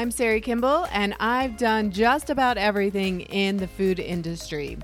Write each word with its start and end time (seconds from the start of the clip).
I'm 0.00 0.10
Shari 0.10 0.40
Kimball, 0.40 0.86
and 0.92 1.14
I've 1.20 1.58
done 1.58 1.90
just 1.90 2.30
about 2.30 2.56
everything 2.56 3.20
in 3.20 3.58
the 3.58 3.66
food 3.68 4.00
industry. 4.00 4.78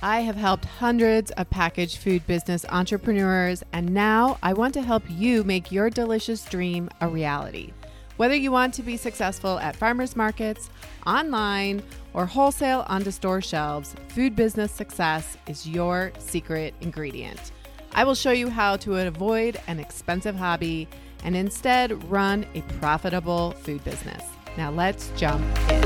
I 0.00 0.20
have 0.20 0.36
helped 0.36 0.64
hundreds 0.64 1.32
of 1.32 1.50
packaged 1.50 1.96
food 1.96 2.24
business 2.28 2.64
entrepreneurs, 2.68 3.64
and 3.72 3.92
now 3.92 4.38
I 4.44 4.52
want 4.52 4.72
to 4.74 4.82
help 4.82 5.02
you 5.08 5.42
make 5.42 5.72
your 5.72 5.90
delicious 5.90 6.44
dream 6.44 6.88
a 7.00 7.08
reality. 7.08 7.72
Whether 8.16 8.36
you 8.36 8.52
want 8.52 8.72
to 8.74 8.84
be 8.84 8.96
successful 8.96 9.58
at 9.58 9.74
farmers 9.74 10.14
markets, 10.14 10.70
online, 11.04 11.82
or 12.14 12.24
wholesale 12.24 12.84
onto 12.86 13.10
store 13.10 13.40
shelves, 13.40 13.96
food 14.10 14.36
business 14.36 14.70
success 14.70 15.36
is 15.48 15.66
your 15.66 16.12
secret 16.20 16.74
ingredient. 16.80 17.50
I 17.92 18.04
will 18.04 18.14
show 18.14 18.30
you 18.30 18.48
how 18.48 18.76
to 18.76 18.98
avoid 18.98 19.60
an 19.66 19.80
expensive 19.80 20.36
hobby 20.36 20.86
and 21.24 21.34
instead 21.34 22.08
run 22.08 22.46
a 22.54 22.60
profitable 22.78 23.50
food 23.62 23.82
business. 23.82 24.22
Now 24.56 24.70
let's 24.70 25.10
jump 25.16 25.44
in. 25.70 25.82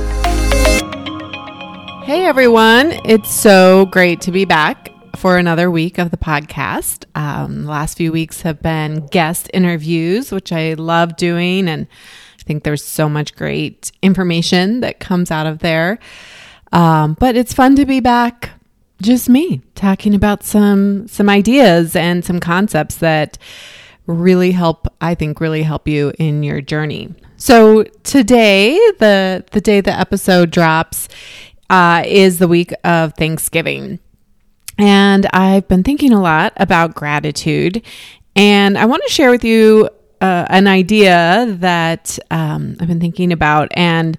Hey 2.05 2.25
everyone, 2.27 2.93
it's 3.05 3.31
so 3.31 3.87
great 3.87 4.21
to 4.23 4.31
be 4.31 4.45
back 4.45 4.91
for 5.17 5.37
another 5.37 5.71
week 5.71 5.99
of 5.99 6.11
the 6.11 6.17
podcast. 6.17 7.05
Um, 7.15 7.65
the 7.65 7.71
last 7.71 7.97
few 7.97 8.13
weeks 8.13 8.43
have 8.43 8.61
been 8.63 9.07
guest 9.07 9.51
interviews, 9.55 10.33
which 10.33 10.53
I 10.53 10.75
love 10.75 11.17
doing, 11.17 11.69
and 11.69 11.87
I 12.41 12.43
think 12.43 12.65
there's 12.65 12.85
so 12.85 13.09
much 13.09 13.35
great 13.35 13.93
information 14.03 14.81
that 14.81 15.01
comes 15.01 15.31
out 15.31 15.47
of 15.47 15.61
there. 15.61 15.99
Um, 16.73 17.17
but 17.21 17.37
it's 17.37 17.55
fun 17.55 17.77
to 17.77 17.87
be 17.87 18.01
back, 18.01 18.51
just 19.01 19.29
me 19.29 19.63
talking 19.75 20.15
about 20.15 20.43
some 20.43 21.07
some 21.09 21.29
ideas 21.29 21.95
and 21.97 22.25
some 22.25 22.41
concepts 22.41 22.97
that 22.97 23.39
really 24.07 24.53
help. 24.53 24.87
I 25.01 25.15
think 25.15 25.41
really 25.41 25.63
help 25.63 25.89
you 25.89 26.13
in 26.19 26.43
your 26.43 26.61
journey. 26.61 27.15
So 27.37 27.85
today, 28.03 28.77
the 28.99 29.45
the 29.51 29.61
day 29.61 29.81
the 29.81 29.99
episode 29.99 30.51
drops, 30.51 31.09
uh, 31.69 32.03
is 32.07 32.39
the 32.39 32.49
week 32.49 32.73
of 32.85 33.15
Thanksgiving, 33.15 33.99
and 34.79 35.27
I've 35.33 35.67
been 35.69 35.83
thinking 35.83 36.13
a 36.13 36.21
lot 36.21 36.53
about 36.57 36.95
gratitude, 36.95 37.83
and 38.37 38.79
I 38.79 38.85
want 38.87 39.03
to 39.07 39.13
share 39.13 39.31
with 39.31 39.45
you 39.45 39.89
uh, 40.21 40.47
an 40.49 40.67
idea 40.67 41.47
that 41.59 42.19
um, 42.31 42.77
I've 42.81 42.89
been 42.89 43.01
thinking 43.01 43.33
about, 43.33 43.69
and 43.75 44.17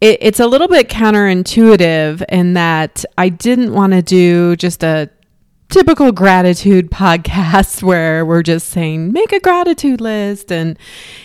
it, 0.00 0.18
it's 0.20 0.40
a 0.40 0.46
little 0.46 0.68
bit 0.68 0.88
counterintuitive 0.88 2.24
in 2.28 2.54
that 2.54 3.04
I 3.16 3.28
didn't 3.28 3.72
want 3.72 3.92
to 3.92 4.02
do 4.02 4.56
just 4.56 4.82
a 4.82 5.08
typical 5.68 6.12
gratitude 6.12 6.90
podcast 6.90 7.82
where 7.82 8.24
we're 8.24 8.42
just 8.42 8.68
saying, 8.68 9.12
make 9.12 9.32
a 9.32 9.40
gratitude 9.40 10.00
list 10.00 10.52
and 10.52 10.78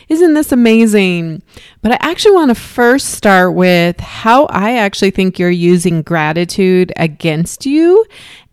isn't 0.08 0.34
this 0.34 0.52
amazing? 0.52 1.42
But 1.82 1.94
I 1.94 1.98
actually 2.00 2.36
want 2.36 2.50
to 2.50 2.56
first 2.56 3.12
start 3.12 3.54
with 3.54 4.00
how 4.00 4.46
I 4.46 4.78
actually 4.78 5.12
think 5.12 5.40
you're 5.40 5.50
using 5.50 6.02
gratitude 6.02 6.92
against 6.98 7.66
you 7.66 8.06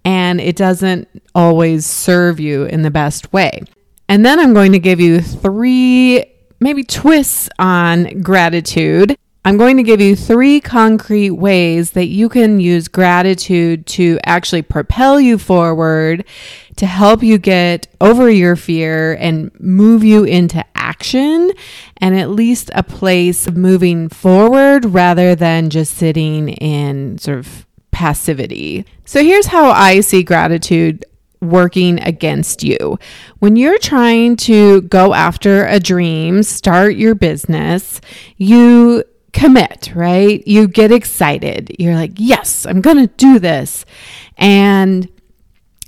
and 0.04 0.40
it 0.40 0.56
doesn't 0.56 1.08
always 1.34 1.84
serve 1.84 2.38
you 2.38 2.64
in 2.64 2.82
the 2.82 2.90
best 2.90 3.32
way. 3.32 3.62
And 4.08 4.24
then 4.24 4.38
I'm 4.38 4.54
going 4.54 4.72
to 4.72 4.78
give 4.78 5.00
you 5.00 5.20
three 5.20 6.24
maybe 6.60 6.84
twists 6.84 7.48
on 7.58 8.22
gratitude 8.22 9.16
I'm 9.46 9.58
going 9.58 9.76
to 9.76 9.84
give 9.84 10.00
you 10.00 10.16
three 10.16 10.60
concrete 10.60 11.30
ways 11.30 11.92
that 11.92 12.06
you 12.06 12.28
can 12.28 12.58
use 12.58 12.88
gratitude 12.88 13.86
to 13.86 14.18
actually 14.24 14.62
propel 14.62 15.20
you 15.20 15.38
forward, 15.38 16.24
to 16.74 16.84
help 16.84 17.22
you 17.22 17.38
get 17.38 17.86
over 18.00 18.28
your 18.28 18.56
fear 18.56 19.14
and 19.14 19.52
move 19.60 20.02
you 20.02 20.24
into 20.24 20.64
action 20.74 21.52
and 21.98 22.18
at 22.18 22.30
least 22.30 22.72
a 22.74 22.82
place 22.82 23.46
of 23.46 23.56
moving 23.56 24.08
forward 24.08 24.84
rather 24.84 25.36
than 25.36 25.70
just 25.70 25.94
sitting 25.94 26.48
in 26.48 27.16
sort 27.18 27.38
of 27.38 27.66
passivity. 27.92 28.84
So 29.04 29.22
here's 29.22 29.46
how 29.46 29.70
I 29.70 30.00
see 30.00 30.24
gratitude 30.24 31.04
working 31.40 32.02
against 32.02 32.64
you. 32.64 32.98
When 33.38 33.54
you're 33.54 33.78
trying 33.78 34.34
to 34.38 34.80
go 34.82 35.14
after 35.14 35.66
a 35.66 35.78
dream, 35.78 36.42
start 36.42 36.96
your 36.96 37.14
business, 37.14 38.00
you 38.38 39.04
commit, 39.36 39.92
right? 39.94 40.42
You 40.46 40.66
get 40.66 40.90
excited. 40.90 41.76
You're 41.78 41.94
like, 41.94 42.12
yes, 42.16 42.64
I'm 42.64 42.80
going 42.80 42.96
to 42.96 43.06
do 43.06 43.38
this. 43.38 43.84
And 44.38 45.08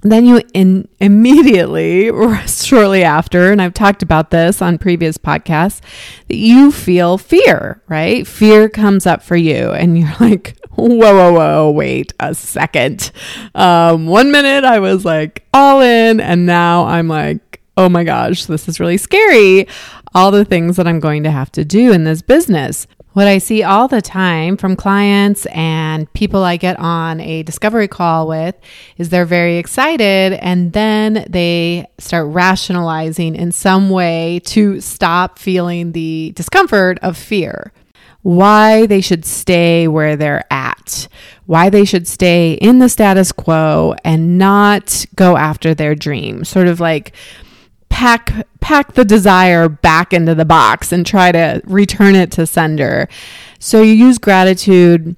then 0.02 0.26
you 0.26 0.40
in 0.54 0.86
immediately 1.00 2.10
or 2.10 2.36
shortly 2.46 3.02
after 3.02 3.50
and 3.50 3.60
i've 3.60 3.74
talked 3.74 4.00
about 4.00 4.30
this 4.30 4.62
on 4.62 4.78
previous 4.78 5.18
podcasts 5.18 5.80
that 6.28 6.36
you 6.36 6.70
feel 6.70 7.18
fear 7.18 7.82
right 7.88 8.24
fear 8.24 8.68
comes 8.68 9.06
up 9.06 9.24
for 9.24 9.34
you 9.34 9.72
and 9.72 9.98
you're 9.98 10.14
like 10.20 10.56
whoa 10.76 10.86
whoa 10.86 11.32
whoa 11.32 11.70
wait 11.72 12.12
a 12.20 12.32
second 12.32 13.10
um, 13.56 14.06
one 14.06 14.30
minute 14.30 14.62
i 14.62 14.78
was 14.78 15.04
like 15.04 15.44
all 15.52 15.80
in 15.80 16.20
and 16.20 16.46
now 16.46 16.84
i'm 16.84 17.08
like 17.08 17.60
oh 17.76 17.88
my 17.88 18.04
gosh 18.04 18.44
this 18.44 18.68
is 18.68 18.78
really 18.78 18.96
scary 18.96 19.66
all 20.14 20.30
the 20.30 20.44
things 20.44 20.76
that 20.76 20.86
i'm 20.86 21.00
going 21.00 21.24
to 21.24 21.30
have 21.32 21.50
to 21.50 21.64
do 21.64 21.92
in 21.92 22.04
this 22.04 22.22
business 22.22 22.86
what 23.18 23.26
I 23.26 23.38
see 23.38 23.64
all 23.64 23.88
the 23.88 24.00
time 24.00 24.56
from 24.56 24.76
clients 24.76 25.44
and 25.46 26.10
people 26.12 26.44
I 26.44 26.56
get 26.56 26.78
on 26.78 27.18
a 27.20 27.42
discovery 27.42 27.88
call 27.88 28.28
with 28.28 28.54
is 28.96 29.08
they're 29.08 29.24
very 29.24 29.56
excited 29.56 30.34
and 30.34 30.72
then 30.72 31.26
they 31.28 31.88
start 31.98 32.28
rationalizing 32.28 33.34
in 33.34 33.50
some 33.50 33.90
way 33.90 34.40
to 34.44 34.80
stop 34.80 35.40
feeling 35.40 35.90
the 35.90 36.30
discomfort 36.36 37.00
of 37.02 37.16
fear. 37.16 37.72
Why 38.22 38.86
they 38.86 39.00
should 39.00 39.24
stay 39.24 39.88
where 39.88 40.14
they're 40.14 40.44
at, 40.52 41.08
why 41.46 41.70
they 41.70 41.84
should 41.84 42.06
stay 42.06 42.52
in 42.52 42.78
the 42.78 42.88
status 42.88 43.32
quo 43.32 43.96
and 44.04 44.38
not 44.38 45.04
go 45.16 45.36
after 45.36 45.74
their 45.74 45.96
dream. 45.96 46.44
Sort 46.44 46.68
of 46.68 46.78
like, 46.78 47.16
pack 47.88 48.46
pack 48.60 48.94
the 48.94 49.04
desire 49.04 49.68
back 49.68 50.12
into 50.12 50.34
the 50.34 50.44
box 50.44 50.92
and 50.92 51.06
try 51.06 51.32
to 51.32 51.60
return 51.64 52.14
it 52.14 52.30
to 52.32 52.46
sender. 52.46 53.08
So 53.58 53.82
you 53.82 53.92
use 53.92 54.18
gratitude 54.18 55.16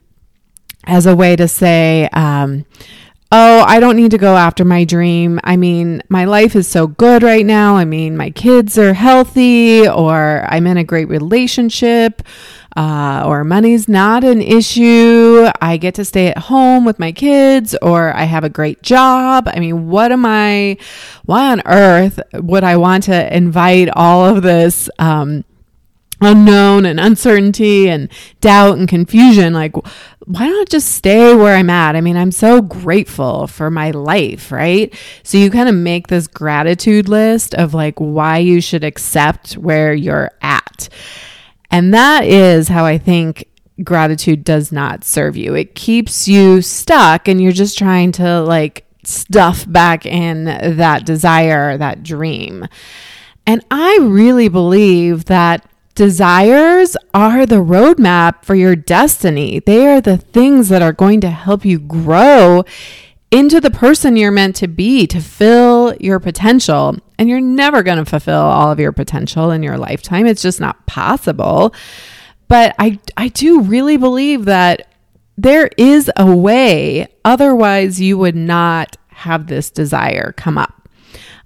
as 0.85 1.07
a 1.07 1.17
way 1.17 1.37
to 1.37 1.47
say, 1.47 2.09
um, 2.13 2.65
oh, 3.33 3.65
I 3.67 3.81
don't 3.81 3.97
need 3.97 4.11
to 4.11 4.19
go 4.19 4.37
after 4.37 4.65
my 4.65 4.85
dream. 4.85 5.39
I 5.45 5.57
mean, 5.57 6.03
my 6.09 6.25
life 6.25 6.57
is 6.57 6.67
so 6.67 6.87
good 6.87 7.23
right 7.23 7.47
now. 7.47 7.77
I 7.77 7.85
mean, 7.85 8.17
my 8.17 8.31
kids 8.31 8.77
are 8.79 8.95
healthy, 8.95 9.87
or 9.87 10.45
I'm 10.49 10.67
in 10.67 10.77
a 10.77 10.85
great 10.85 11.09
relationship, 11.09 12.23
uh, 12.77 13.25
or 13.27 13.45
money's 13.45 13.89
not 13.89 14.23
an 14.25 14.41
issue. 14.41 15.49
I 15.61 15.77
get 15.77 15.95
to 15.97 16.05
stay 16.05 16.29
at 16.29 16.39
home 16.39 16.85
with 16.85 16.99
my 16.99 17.13
kids, 17.13 17.75
or 17.83 18.15
I 18.15 18.25
have 18.25 18.45
a 18.45 18.49
great 18.49 18.83
job. 18.83 19.49
I 19.49 19.59
mean, 19.59 19.89
what 19.89 20.13
am 20.13 20.25
I, 20.25 20.77
why 21.25 21.53
on 21.53 21.63
earth 21.67 22.21
would 22.35 22.65
I 22.65 22.77
want 22.77 23.05
to 23.05 23.37
invite 23.37 23.89
all 23.95 24.25
of 24.25 24.43
this? 24.43 24.89
Um, 24.99 25.45
unknown 26.23 26.85
and 26.85 27.01
uncertainty 27.01 27.89
and 27.89 28.11
doubt 28.43 28.77
and 28.77 28.87
confusion 28.89 29.55
like 29.55 29.75
why 30.27 30.47
not 30.47 30.69
just 30.69 30.93
stay 30.93 31.35
where 31.35 31.57
i'm 31.57 31.71
at 31.71 31.97
i 31.97 32.01
mean 32.03 32.15
i'm 32.15 32.31
so 32.31 32.61
grateful 32.61 33.47
for 33.47 33.71
my 33.71 33.91
life 33.91 34.53
right 34.53 34.95
so 35.23 35.39
you 35.39 35.51
kind 35.51 35.67
of 35.67 35.75
make 35.75 36.09
this 36.09 36.27
gratitude 36.27 37.09
list 37.09 37.55
of 37.55 37.73
like 37.73 37.99
why 37.99 38.37
you 38.37 38.61
should 38.61 38.85
accept 38.85 39.55
where 39.55 39.95
you're 39.95 40.31
at 40.43 40.91
and 41.71 41.93
that 41.95 42.25
is 42.25 42.69
how 42.69 42.85
i 42.85 42.99
think 42.99 43.47
gratitude 43.83 44.45
does 44.45 44.71
not 44.71 45.05
serve 45.05 45.37
you 45.37 45.55
it 45.55 45.75
keeps 45.75 46.29
you 46.29 46.61
stuck 46.61 47.29
and 47.29 47.41
you're 47.41 47.53
just 47.53 47.79
trying 47.79 48.13
to 48.13 48.41
like 48.43 48.85
stuff 49.05 49.65
back 49.71 50.05
in 50.05 50.45
that 50.45 51.07
desire 51.07 51.79
that 51.79 52.03
dream 52.03 52.67
and 53.47 53.65
I 53.71 53.99
really 54.03 54.49
believe 54.49 55.25
that 55.25 55.67
Desires 56.01 56.97
are 57.13 57.45
the 57.45 57.57
roadmap 57.57 58.45
for 58.45 58.55
your 58.55 58.75
destiny. 58.75 59.61
They 59.61 59.87
are 59.87 60.01
the 60.01 60.17
things 60.17 60.71
that 60.71 60.81
are 60.81 60.95
going 60.95 61.21
to 61.21 61.29
help 61.29 61.65
you 61.65 61.79
grow 61.79 62.65
into 63.31 63.61
the 63.61 63.71
person 63.71 64.17
you're 64.17 64.31
meant 64.31 64.57
to 64.57 64.67
be 64.67 65.07
to 65.09 65.21
fill 65.21 65.95
your 65.97 66.19
potential. 66.19 66.97
And 67.21 67.29
you're 67.29 67.39
never 67.39 67.83
going 67.83 67.99
to 67.99 68.07
fulfill 68.07 68.41
all 68.41 68.73
of 68.73 68.81
your 68.81 68.93
potential 68.93 69.51
in 69.51 69.63
your 69.63 69.77
lifetime. 69.77 70.27
It's 70.27 70.41
just 70.41 70.59
not 70.59 70.87
possible. 70.87 71.75
But 72.49 72.75
I, 72.79 72.99
I 73.15 73.29
do 73.29 73.61
really 73.61 73.99
believe 73.99 74.47
that 74.47 74.89
there 75.37 75.69
is 75.77 76.11
a 76.17 76.35
way, 76.35 77.09
otherwise, 77.23 78.01
you 78.01 78.17
would 78.17 78.37
not 78.37 78.97
have 79.09 79.49
this 79.49 79.71
desire 79.71 80.33
come 80.33 80.57
up. 80.57 80.89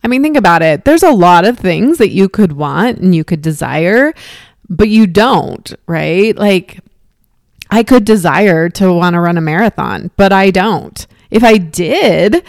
I 0.04 0.06
mean, 0.06 0.22
think 0.22 0.36
about 0.36 0.62
it. 0.62 0.84
There's 0.84 1.02
a 1.02 1.10
lot 1.10 1.44
of 1.44 1.58
things 1.58 1.98
that 1.98 2.10
you 2.10 2.28
could 2.28 2.52
want 2.52 2.98
and 2.98 3.12
you 3.12 3.24
could 3.24 3.42
desire, 3.42 4.14
but 4.68 4.88
you 4.88 5.08
don't, 5.08 5.74
right? 5.88 6.36
Like, 6.36 6.78
I 7.68 7.82
could 7.82 8.04
desire 8.04 8.68
to 8.68 8.92
want 8.92 9.14
to 9.14 9.20
run 9.20 9.38
a 9.38 9.40
marathon, 9.40 10.12
but 10.16 10.32
I 10.32 10.52
don't. 10.52 11.04
If 11.32 11.42
I 11.42 11.58
did, 11.58 12.44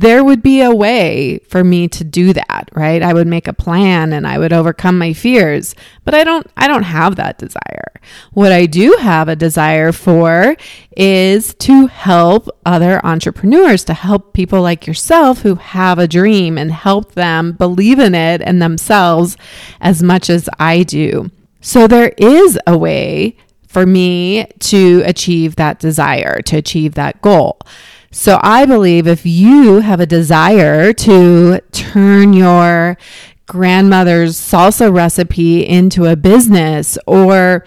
there 0.00 0.24
would 0.24 0.42
be 0.42 0.60
a 0.60 0.74
way 0.74 1.38
for 1.48 1.64
me 1.64 1.88
to 1.88 2.04
do 2.04 2.32
that, 2.32 2.68
right? 2.72 3.02
I 3.02 3.12
would 3.12 3.26
make 3.26 3.48
a 3.48 3.52
plan 3.52 4.12
and 4.12 4.26
I 4.26 4.38
would 4.38 4.52
overcome 4.52 4.98
my 4.98 5.12
fears, 5.12 5.74
but 6.04 6.14
I 6.14 6.24
don't 6.24 6.46
I 6.56 6.68
don't 6.68 6.82
have 6.84 7.16
that 7.16 7.38
desire. 7.38 7.92
What 8.32 8.52
I 8.52 8.66
do 8.66 8.96
have 9.00 9.28
a 9.28 9.36
desire 9.36 9.92
for 9.92 10.56
is 10.96 11.54
to 11.54 11.86
help 11.86 12.48
other 12.66 13.04
entrepreneurs, 13.04 13.84
to 13.84 13.94
help 13.94 14.32
people 14.32 14.62
like 14.62 14.86
yourself 14.86 15.42
who 15.42 15.56
have 15.56 15.98
a 15.98 16.08
dream 16.08 16.58
and 16.58 16.70
help 16.70 17.12
them 17.12 17.52
believe 17.52 17.98
in 17.98 18.14
it 18.14 18.42
and 18.42 18.60
themselves 18.60 19.36
as 19.80 20.02
much 20.02 20.28
as 20.28 20.48
I 20.58 20.82
do. 20.82 21.30
So 21.60 21.86
there 21.86 22.12
is 22.18 22.58
a 22.66 22.76
way 22.76 23.36
for 23.66 23.86
me 23.86 24.46
to 24.60 25.02
achieve 25.04 25.56
that 25.56 25.80
desire, 25.80 26.40
to 26.42 26.56
achieve 26.56 26.94
that 26.94 27.20
goal. 27.22 27.58
So 28.14 28.38
I 28.44 28.64
believe 28.64 29.08
if 29.08 29.26
you 29.26 29.80
have 29.80 29.98
a 29.98 30.06
desire 30.06 30.92
to 30.92 31.60
turn 31.72 32.32
your 32.32 32.96
grandmother's 33.46 34.36
salsa 34.36 34.94
recipe 34.94 35.66
into 35.66 36.04
a 36.04 36.14
business 36.14 36.96
or 37.08 37.64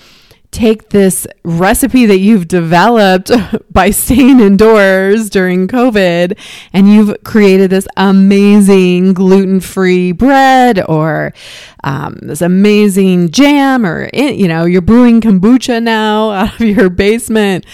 take 0.52 0.90
this 0.90 1.28
recipe 1.44 2.06
that 2.06 2.20
you've 2.20 2.48
developed 2.48 3.30
by 3.72 3.90
staying 3.90 4.40
indoors 4.40 5.30
during 5.30 5.68
COVID 5.68 6.40
and 6.72 6.88
you've 6.88 7.22
created 7.26 7.70
this 7.70 7.88
amazing 7.98 9.14
gluten 9.14 9.60
free 9.60 10.14
bread 10.14 10.82
or 10.88 11.34
um, 11.84 12.20
this 12.22 12.42
amazing 12.42 13.30
jam, 13.32 13.86
or, 13.86 14.10
you 14.14 14.48
know, 14.48 14.66
you're 14.66 14.82
brewing 14.82 15.22
kombucha 15.22 15.84
now 15.84 16.32
out 16.32 16.54
of 16.56 16.62
your 16.62 16.90
basement. 16.90 17.66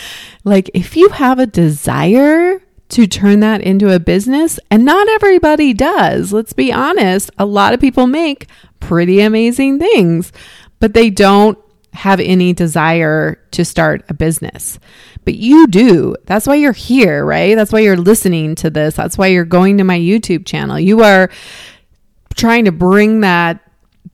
Like, 0.43 0.69
if 0.73 0.95
you 0.97 1.09
have 1.09 1.39
a 1.39 1.45
desire 1.45 2.61
to 2.89 3.07
turn 3.07 3.39
that 3.39 3.61
into 3.61 3.93
a 3.93 3.99
business, 3.99 4.59
and 4.69 4.85
not 4.85 5.07
everybody 5.07 5.73
does, 5.73 6.33
let's 6.33 6.53
be 6.53 6.71
honest, 6.71 7.31
a 7.37 7.45
lot 7.45 7.73
of 7.73 7.79
people 7.79 8.07
make 8.07 8.47
pretty 8.79 9.21
amazing 9.21 9.79
things, 9.79 10.31
but 10.79 10.93
they 10.93 11.09
don't 11.09 11.57
have 11.93 12.19
any 12.19 12.53
desire 12.53 13.35
to 13.51 13.63
start 13.63 14.03
a 14.09 14.13
business. 14.13 14.79
But 15.25 15.35
you 15.35 15.67
do. 15.67 16.15
That's 16.25 16.45
why 16.47 16.55
you're 16.55 16.73
here, 16.73 17.23
right? 17.23 17.55
That's 17.55 17.71
why 17.71 17.79
you're 17.79 17.95
listening 17.95 18.55
to 18.55 18.69
this. 18.69 18.95
That's 18.95 19.17
why 19.17 19.27
you're 19.27 19.45
going 19.45 19.77
to 19.77 19.83
my 19.83 19.97
YouTube 19.97 20.45
channel. 20.45 20.79
You 20.79 21.03
are 21.03 21.29
trying 22.35 22.65
to 22.65 22.71
bring 22.71 23.21
that 23.21 23.62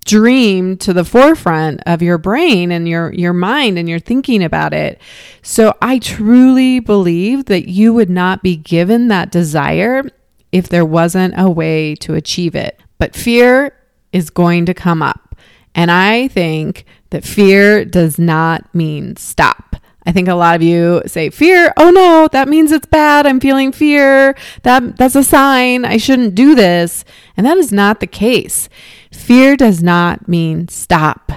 dream 0.06 0.78
to 0.78 0.94
the 0.94 1.06
forefront 1.06 1.81
of 1.86 2.01
your 2.01 2.18
brain 2.18 2.72
and 2.72 2.88
your 2.88 3.13
your 3.13 3.34
mind 3.34 3.78
and 3.78 3.88
you're 3.88 4.00
thinking 4.00 4.44
about 4.44 4.74
it. 4.74 5.00
So 5.42 5.74
I 5.81 6.00
truly 6.00 6.80
believe 6.80 7.46
that 7.46 7.69
you 7.69 7.94
would 7.94 8.10
not 8.10 8.42
be 8.42 8.56
given 8.56 9.07
that 9.10 9.31
desire 9.31 10.04
if 10.51 10.68
there 10.69 10.86
wasn't 10.86 11.36
a 11.38 11.50
way 11.50 11.96
to 11.96 12.16
achieve 12.16 12.56
it. 12.56 12.80
But 12.98 13.16
fear 13.16 13.74
is 14.12 14.30
going 14.30 14.66
to 14.66 14.74
come 14.74 15.01
up. 15.01 15.36
And 15.75 15.92
I 15.92 16.28
think 16.30 16.86
that 17.12 17.24
fear 17.24 17.86
does 17.86 18.18
not 18.18 18.74
mean 18.74 19.16
stop. 19.16 19.75
I 20.06 20.12
think 20.12 20.28
a 20.28 20.36
lot 20.36 20.56
of 20.56 20.62
you 20.62 21.01
say 21.06 21.30
fear, 21.30 21.74
oh 21.78 21.92
no, 21.92 22.30
that 22.31 22.48
means 22.48 22.72
it's 22.72 22.88
bad. 22.88 23.28
I'm 23.28 23.40
feeling 23.40 23.72
fear. 23.72 24.36
That 24.63 24.98
that's 24.98 25.16
a 25.16 25.24
sign 25.24 25.86
I 25.86 25.98
shouldn't 25.98 26.36
do 26.36 26.56
this. 26.56 27.04
And 27.36 27.46
that 27.46 27.57
is 27.57 27.72
not 27.72 28.00
the 28.00 28.07
case. 28.07 28.69
Fear 29.12 29.57
does 29.57 29.84
not 29.84 30.28
mean 30.28 30.68
stop. 30.68 31.31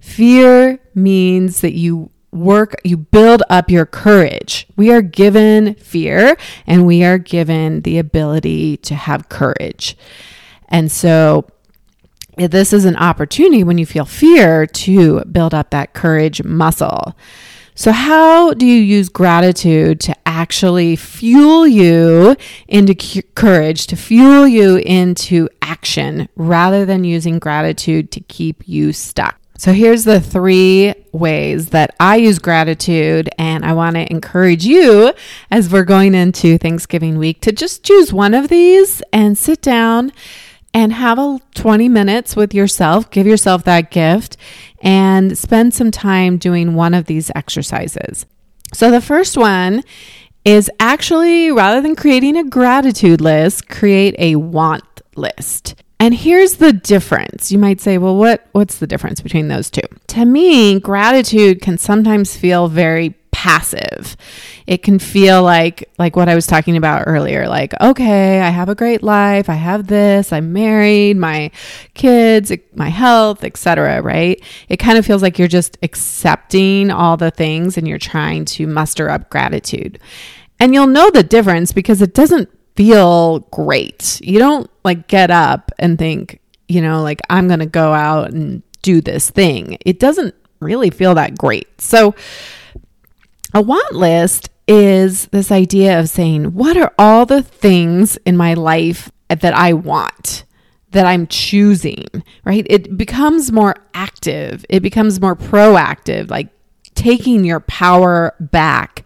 Fear 0.00 0.80
means 0.94 1.60
that 1.60 1.74
you 1.74 2.10
work, 2.32 2.74
you 2.82 2.96
build 2.96 3.42
up 3.48 3.70
your 3.70 3.86
courage. 3.86 4.66
We 4.76 4.90
are 4.90 5.02
given 5.02 5.74
fear 5.74 6.36
and 6.66 6.86
we 6.86 7.04
are 7.04 7.18
given 7.18 7.82
the 7.82 7.98
ability 7.98 8.78
to 8.78 8.94
have 8.94 9.28
courage. 9.28 9.96
And 10.68 10.90
so 10.90 11.46
this 12.36 12.72
is 12.72 12.84
an 12.86 12.96
opportunity 12.96 13.62
when 13.62 13.78
you 13.78 13.84
feel 13.84 14.06
fear 14.06 14.66
to 14.66 15.20
build 15.26 15.52
up 15.52 15.70
that 15.70 15.92
courage 15.92 16.42
muscle. 16.42 17.14
So, 17.74 17.90
how 17.90 18.52
do 18.52 18.66
you 18.66 18.80
use 18.80 19.08
gratitude 19.08 19.98
to 20.00 20.14
actually 20.26 20.94
fuel 20.94 21.66
you 21.66 22.36
into 22.68 23.22
courage, 23.34 23.86
to 23.86 23.96
fuel 23.96 24.46
you 24.46 24.76
into 24.76 25.48
action 25.62 26.28
rather 26.36 26.84
than 26.84 27.04
using 27.04 27.38
gratitude 27.38 28.10
to 28.12 28.20
keep 28.20 28.68
you 28.68 28.92
stuck? 28.92 29.40
So, 29.56 29.72
here's 29.72 30.04
the 30.04 30.20
three 30.20 30.94
ways 31.12 31.70
that 31.70 31.94
I 31.98 32.16
use 32.16 32.38
gratitude, 32.38 33.30
and 33.38 33.64
I 33.64 33.72
want 33.72 33.96
to 33.96 34.10
encourage 34.10 34.66
you 34.66 35.14
as 35.50 35.72
we're 35.72 35.84
going 35.84 36.14
into 36.14 36.58
Thanksgiving 36.58 37.16
week 37.16 37.40
to 37.40 37.52
just 37.52 37.84
choose 37.84 38.12
one 38.12 38.34
of 38.34 38.48
these 38.48 39.02
and 39.14 39.38
sit 39.38 39.62
down 39.62 40.12
and 40.74 40.92
have 40.92 41.18
a 41.18 41.38
20 41.54 41.88
minutes 41.88 42.34
with 42.34 42.54
yourself, 42.54 43.10
give 43.10 43.26
yourself 43.26 43.64
that 43.64 43.90
gift 43.90 44.36
and 44.82 45.38
spend 45.38 45.72
some 45.72 45.90
time 45.90 46.36
doing 46.36 46.74
one 46.74 46.92
of 46.92 47.06
these 47.06 47.30
exercises. 47.34 48.26
So 48.74 48.90
the 48.90 49.00
first 49.00 49.36
one 49.36 49.82
is 50.44 50.70
actually 50.80 51.52
rather 51.52 51.80
than 51.80 51.94
creating 51.94 52.36
a 52.36 52.44
gratitude 52.44 53.20
list, 53.20 53.68
create 53.68 54.16
a 54.18 54.36
want 54.36 54.84
list. 55.14 55.76
And 56.00 56.12
here's 56.14 56.56
the 56.56 56.72
difference. 56.72 57.52
You 57.52 57.58
might 57.58 57.80
say, 57.80 57.96
well, 57.96 58.16
what, 58.16 58.48
what's 58.50 58.80
the 58.80 58.88
difference 58.88 59.20
between 59.20 59.46
those 59.46 59.70
two? 59.70 59.82
To 60.08 60.24
me, 60.24 60.80
gratitude 60.80 61.62
can 61.62 61.78
sometimes 61.78 62.36
feel 62.36 62.66
very 62.66 63.14
passive. 63.42 64.16
It 64.68 64.84
can 64.84 65.00
feel 65.00 65.42
like 65.42 65.90
like 65.98 66.14
what 66.14 66.28
I 66.28 66.36
was 66.36 66.46
talking 66.46 66.76
about 66.76 67.08
earlier, 67.08 67.48
like 67.48 67.74
okay, 67.80 68.40
I 68.40 68.50
have 68.50 68.68
a 68.68 68.76
great 68.76 69.02
life, 69.02 69.48
I 69.48 69.54
have 69.54 69.88
this, 69.88 70.32
I'm 70.32 70.52
married, 70.52 71.16
my 71.16 71.50
kids, 71.94 72.52
my 72.76 72.88
health, 72.88 73.42
etc., 73.42 74.00
right? 74.00 74.40
It 74.68 74.76
kind 74.76 74.96
of 74.96 75.04
feels 75.04 75.22
like 75.22 75.40
you're 75.40 75.48
just 75.48 75.76
accepting 75.82 76.92
all 76.92 77.16
the 77.16 77.32
things 77.32 77.76
and 77.76 77.88
you're 77.88 77.98
trying 77.98 78.44
to 78.44 78.68
muster 78.68 79.10
up 79.10 79.28
gratitude. 79.28 79.98
And 80.60 80.72
you'll 80.72 80.86
know 80.86 81.10
the 81.10 81.24
difference 81.24 81.72
because 81.72 82.00
it 82.00 82.14
doesn't 82.14 82.48
feel 82.76 83.40
great. 83.50 84.20
You 84.22 84.38
don't 84.38 84.70
like 84.84 85.08
get 85.08 85.32
up 85.32 85.72
and 85.80 85.98
think, 85.98 86.38
you 86.68 86.80
know, 86.80 87.02
like 87.02 87.20
I'm 87.28 87.48
going 87.48 87.58
to 87.58 87.66
go 87.66 87.92
out 87.92 88.30
and 88.30 88.62
do 88.82 89.00
this 89.00 89.30
thing. 89.30 89.78
It 89.84 89.98
doesn't 89.98 90.36
really 90.60 90.90
feel 90.90 91.16
that 91.16 91.36
great. 91.36 91.80
So 91.80 92.14
a 93.54 93.60
want 93.60 93.94
list 93.94 94.48
is 94.66 95.26
this 95.26 95.50
idea 95.50 95.98
of 95.98 96.08
saying, 96.08 96.54
what 96.54 96.76
are 96.76 96.92
all 96.98 97.26
the 97.26 97.42
things 97.42 98.16
in 98.24 98.36
my 98.36 98.54
life 98.54 99.10
that 99.28 99.54
I 99.54 99.72
want? 99.72 100.44
that 100.92 101.06
I'm 101.06 101.26
choosing, 101.26 102.06
right? 102.44 102.66
It 102.70 102.96
becomes 102.96 103.50
more 103.50 103.74
active. 103.94 104.64
It 104.68 104.80
becomes 104.80 105.20
more 105.20 105.34
proactive, 105.34 106.30
like 106.30 106.48
taking 106.94 107.44
your 107.44 107.60
power 107.60 108.34
back. 108.38 109.04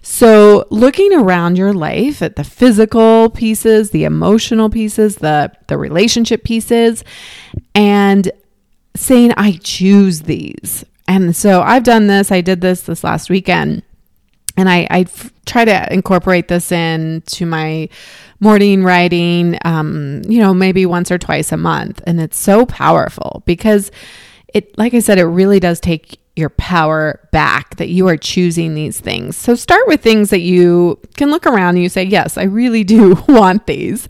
So, 0.00 0.66
looking 0.70 1.12
around 1.12 1.58
your 1.58 1.74
life 1.74 2.22
at 2.22 2.36
the 2.36 2.44
physical 2.44 3.30
pieces, 3.30 3.90
the 3.90 4.04
emotional 4.04 4.70
pieces, 4.70 5.16
the 5.16 5.52
the 5.66 5.76
relationship 5.76 6.44
pieces 6.44 7.04
and 7.74 8.30
saying 8.96 9.32
I 9.36 9.58
choose 9.62 10.22
these, 10.22 10.84
and 11.08 11.34
so 11.34 11.62
I've 11.62 11.82
done 11.82 12.06
this. 12.06 12.30
I 12.30 12.42
did 12.42 12.60
this 12.60 12.82
this 12.82 13.02
last 13.02 13.30
weekend. 13.30 13.82
And 14.56 14.68
I, 14.68 15.06
try 15.46 15.64
to 15.64 15.92
incorporate 15.92 16.48
this 16.48 16.70
into 16.70 17.46
my 17.46 17.88
morning 18.38 18.84
writing, 18.84 19.58
um, 19.64 20.20
you 20.28 20.40
know, 20.40 20.52
maybe 20.52 20.84
once 20.84 21.10
or 21.10 21.16
twice 21.16 21.52
a 21.52 21.56
month. 21.56 22.02
And 22.06 22.20
it's 22.20 22.36
so 22.36 22.66
powerful 22.66 23.42
because 23.46 23.90
it, 24.52 24.76
like 24.76 24.94
I 24.94 24.98
said, 24.98 25.18
it 25.18 25.24
really 25.24 25.58
does 25.58 25.80
take 25.80 26.20
your 26.36 26.50
power 26.50 27.28
back 27.32 27.76
that 27.76 27.88
you 27.88 28.06
are 28.08 28.16
choosing 28.16 28.74
these 28.74 29.00
things. 29.00 29.36
So 29.36 29.54
start 29.54 29.88
with 29.88 30.02
things 30.02 30.30
that 30.30 30.40
you 30.40 31.00
can 31.16 31.30
look 31.30 31.46
around 31.46 31.70
and 31.70 31.82
you 31.82 31.88
say, 31.88 32.04
Yes, 32.04 32.38
I 32.38 32.44
really 32.44 32.84
do 32.84 33.14
want 33.28 33.66
these. 33.66 34.08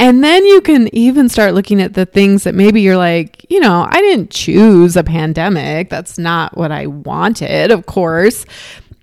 And 0.00 0.22
then 0.22 0.46
you 0.46 0.60
can 0.60 0.94
even 0.94 1.28
start 1.28 1.54
looking 1.54 1.82
at 1.82 1.94
the 1.94 2.06
things 2.06 2.44
that 2.44 2.54
maybe 2.54 2.80
you're 2.80 2.96
like, 2.96 3.44
you 3.50 3.58
know, 3.58 3.86
I 3.88 4.00
didn't 4.00 4.30
choose 4.30 4.96
a 4.96 5.02
pandemic. 5.02 5.90
That's 5.90 6.18
not 6.18 6.56
what 6.56 6.70
I 6.70 6.86
wanted, 6.86 7.72
of 7.72 7.86
course. 7.86 8.46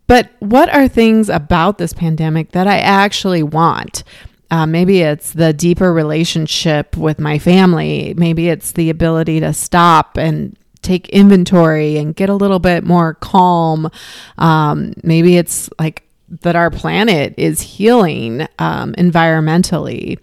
But 0.08 0.30
what 0.40 0.74
are 0.74 0.88
things 0.88 1.30
about 1.30 1.78
this 1.78 1.92
pandemic 1.92 2.52
that 2.52 2.68
I 2.68 2.78
actually 2.78 3.44
want? 3.44 4.04
Uh, 4.52 4.66
maybe 4.66 5.02
it's 5.02 5.34
the 5.34 5.52
deeper 5.52 5.92
relationship 5.92 6.96
with 6.96 7.20
my 7.20 7.40
family. 7.40 8.14
Maybe 8.16 8.48
it's 8.48 8.72
the 8.72 8.90
ability 8.90 9.42
to 9.42 9.52
stop 9.54 10.18
and 10.18 10.56
take 10.82 11.10
inventory 11.10 11.98
and 11.98 12.16
get 12.16 12.30
a 12.30 12.36
little 12.36 12.60
bit 12.60 12.84
more 12.84 13.16
calm. 13.16 13.90
Um, 14.38 14.94
maybe 15.04 15.36
it's 15.36 15.70
like 15.80 16.05
that 16.27 16.55
our 16.55 16.70
planet 16.70 17.34
is 17.38 17.62
healing 17.62 18.48
um, 18.60 18.94
environmentally. 18.94 20.20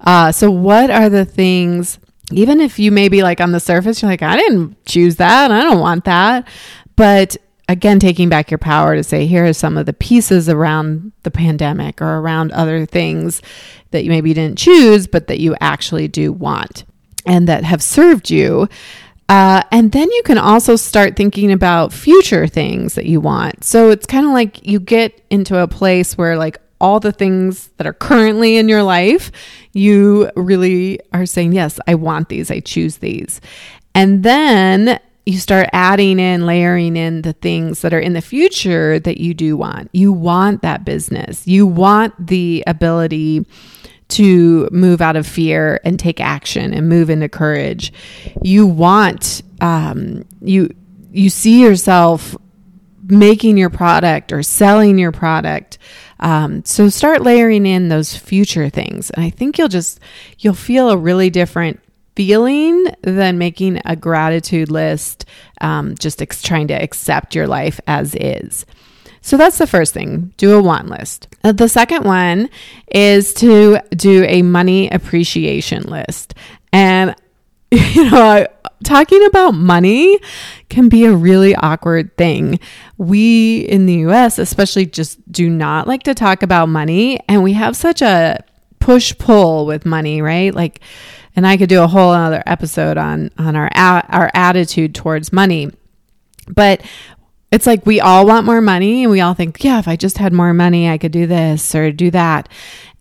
Uh, 0.00 0.32
so, 0.32 0.50
what 0.50 0.90
are 0.90 1.08
the 1.08 1.24
things, 1.24 1.98
even 2.32 2.60
if 2.60 2.78
you 2.78 2.90
maybe 2.90 3.22
like 3.22 3.40
on 3.40 3.52
the 3.52 3.60
surface, 3.60 4.02
you're 4.02 4.10
like, 4.10 4.22
I 4.22 4.36
didn't 4.36 4.84
choose 4.84 5.16
that, 5.16 5.50
I 5.50 5.60
don't 5.62 5.80
want 5.80 6.04
that. 6.04 6.48
But 6.96 7.36
again, 7.68 7.98
taking 7.98 8.28
back 8.28 8.50
your 8.50 8.58
power 8.58 8.94
to 8.94 9.02
say, 9.02 9.26
here 9.26 9.46
are 9.46 9.52
some 9.52 9.76
of 9.76 9.86
the 9.86 9.92
pieces 9.92 10.48
around 10.48 11.12
the 11.22 11.30
pandemic 11.30 12.02
or 12.02 12.18
around 12.18 12.52
other 12.52 12.86
things 12.86 13.42
that 13.90 14.04
you 14.04 14.10
maybe 14.10 14.34
didn't 14.34 14.58
choose, 14.58 15.06
but 15.06 15.28
that 15.28 15.40
you 15.40 15.54
actually 15.60 16.08
do 16.08 16.32
want 16.32 16.84
and 17.26 17.48
that 17.48 17.64
have 17.64 17.82
served 17.82 18.30
you 18.30 18.68
Uh, 19.28 19.62
and 19.70 19.92
then 19.92 20.10
you 20.10 20.22
can 20.24 20.38
also 20.38 20.76
start 20.76 21.16
thinking 21.16 21.50
about 21.50 21.92
future 21.92 22.46
things 22.46 22.94
that 22.94 23.06
you 23.06 23.20
want. 23.20 23.64
So 23.64 23.90
it's 23.90 24.06
kind 24.06 24.26
of 24.26 24.32
like 24.32 24.66
you 24.66 24.78
get 24.78 25.20
into 25.30 25.58
a 25.58 25.66
place 25.66 26.18
where, 26.18 26.36
like, 26.36 26.58
all 26.80 27.00
the 27.00 27.12
things 27.12 27.68
that 27.78 27.86
are 27.86 27.94
currently 27.94 28.56
in 28.58 28.68
your 28.68 28.82
life, 28.82 29.32
you 29.72 30.30
really 30.36 31.00
are 31.12 31.24
saying, 31.24 31.52
Yes, 31.52 31.80
I 31.86 31.94
want 31.94 32.28
these, 32.28 32.50
I 32.50 32.60
choose 32.60 32.98
these. 32.98 33.40
And 33.94 34.22
then 34.22 35.00
you 35.24 35.38
start 35.38 35.70
adding 35.72 36.18
in, 36.18 36.44
layering 36.44 36.96
in 36.96 37.22
the 37.22 37.32
things 37.32 37.80
that 37.80 37.94
are 37.94 37.98
in 37.98 38.12
the 38.12 38.20
future 38.20 38.98
that 39.00 39.18
you 39.18 39.32
do 39.32 39.56
want. 39.56 39.88
You 39.92 40.12
want 40.12 40.60
that 40.62 40.84
business, 40.84 41.46
you 41.46 41.66
want 41.66 42.26
the 42.26 42.62
ability 42.66 43.46
to 44.14 44.68
move 44.70 45.00
out 45.00 45.16
of 45.16 45.26
fear 45.26 45.80
and 45.84 45.98
take 45.98 46.20
action 46.20 46.72
and 46.72 46.88
move 46.88 47.10
into 47.10 47.28
courage. 47.28 47.92
You 48.42 48.66
want 48.66 49.42
um, 49.60 50.24
you 50.40 50.74
you 51.12 51.30
see 51.30 51.62
yourself 51.62 52.36
making 53.06 53.56
your 53.56 53.70
product 53.70 54.32
or 54.32 54.42
selling 54.42 54.98
your 54.98 55.12
product. 55.12 55.78
Um, 56.20 56.64
so 56.64 56.88
start 56.88 57.22
layering 57.22 57.66
in 57.66 57.88
those 57.88 58.16
future 58.16 58.68
things, 58.68 59.10
and 59.10 59.24
I 59.24 59.30
think 59.30 59.58
you'll 59.58 59.68
just 59.68 60.00
you'll 60.38 60.54
feel 60.54 60.90
a 60.90 60.96
really 60.96 61.30
different 61.30 61.80
feeling 62.14 62.86
than 63.02 63.38
making 63.38 63.80
a 63.84 63.96
gratitude 63.96 64.70
list. 64.70 65.24
Um, 65.60 65.96
just 65.96 66.22
ex- 66.22 66.42
trying 66.42 66.68
to 66.68 66.74
accept 66.74 67.34
your 67.34 67.48
life 67.48 67.80
as 67.86 68.14
is. 68.14 68.64
So 69.20 69.36
that's 69.36 69.58
the 69.58 69.66
first 69.66 69.92
thing. 69.92 70.32
Do 70.36 70.56
a 70.56 70.62
want 70.62 70.88
list. 70.88 71.33
Uh, 71.44 71.52
the 71.52 71.68
second 71.68 72.04
one 72.04 72.48
is 72.90 73.34
to 73.34 73.78
do 73.90 74.24
a 74.24 74.42
money 74.42 74.88
appreciation 74.88 75.82
list. 75.82 76.34
And, 76.72 77.14
you 77.70 78.10
know, 78.10 78.46
talking 78.84 79.24
about 79.26 79.52
money 79.52 80.18
can 80.70 80.88
be 80.88 81.04
a 81.04 81.14
really 81.14 81.54
awkward 81.54 82.16
thing. 82.16 82.58
We 82.96 83.58
in 83.58 83.86
the 83.86 84.06
US, 84.08 84.38
especially, 84.38 84.86
just 84.86 85.20
do 85.30 85.50
not 85.50 85.86
like 85.86 86.04
to 86.04 86.14
talk 86.14 86.42
about 86.42 86.68
money. 86.68 87.20
And 87.28 87.42
we 87.42 87.52
have 87.52 87.76
such 87.76 88.00
a 88.00 88.42
push 88.80 89.16
pull 89.18 89.66
with 89.66 89.84
money, 89.84 90.22
right? 90.22 90.54
Like, 90.54 90.80
and 91.36 91.46
I 91.46 91.56
could 91.56 91.68
do 91.68 91.82
a 91.82 91.88
whole 91.88 92.10
other 92.10 92.42
episode 92.46 92.96
on 92.96 93.30
on 93.38 93.56
our 93.56 93.70
our 93.74 94.30
attitude 94.34 94.94
towards 94.94 95.32
money. 95.32 95.70
But 96.48 96.82
it's 97.54 97.68
like 97.68 97.86
we 97.86 98.00
all 98.00 98.26
want 98.26 98.46
more 98.46 98.60
money 98.60 99.04
and 99.04 99.12
we 99.12 99.20
all 99.20 99.32
think, 99.32 99.62
yeah, 99.62 99.78
if 99.78 99.86
I 99.86 99.94
just 99.94 100.18
had 100.18 100.32
more 100.32 100.52
money, 100.52 100.88
I 100.88 100.98
could 100.98 101.12
do 101.12 101.26
this 101.26 101.72
or 101.72 101.92
do 101.92 102.10
that. 102.10 102.48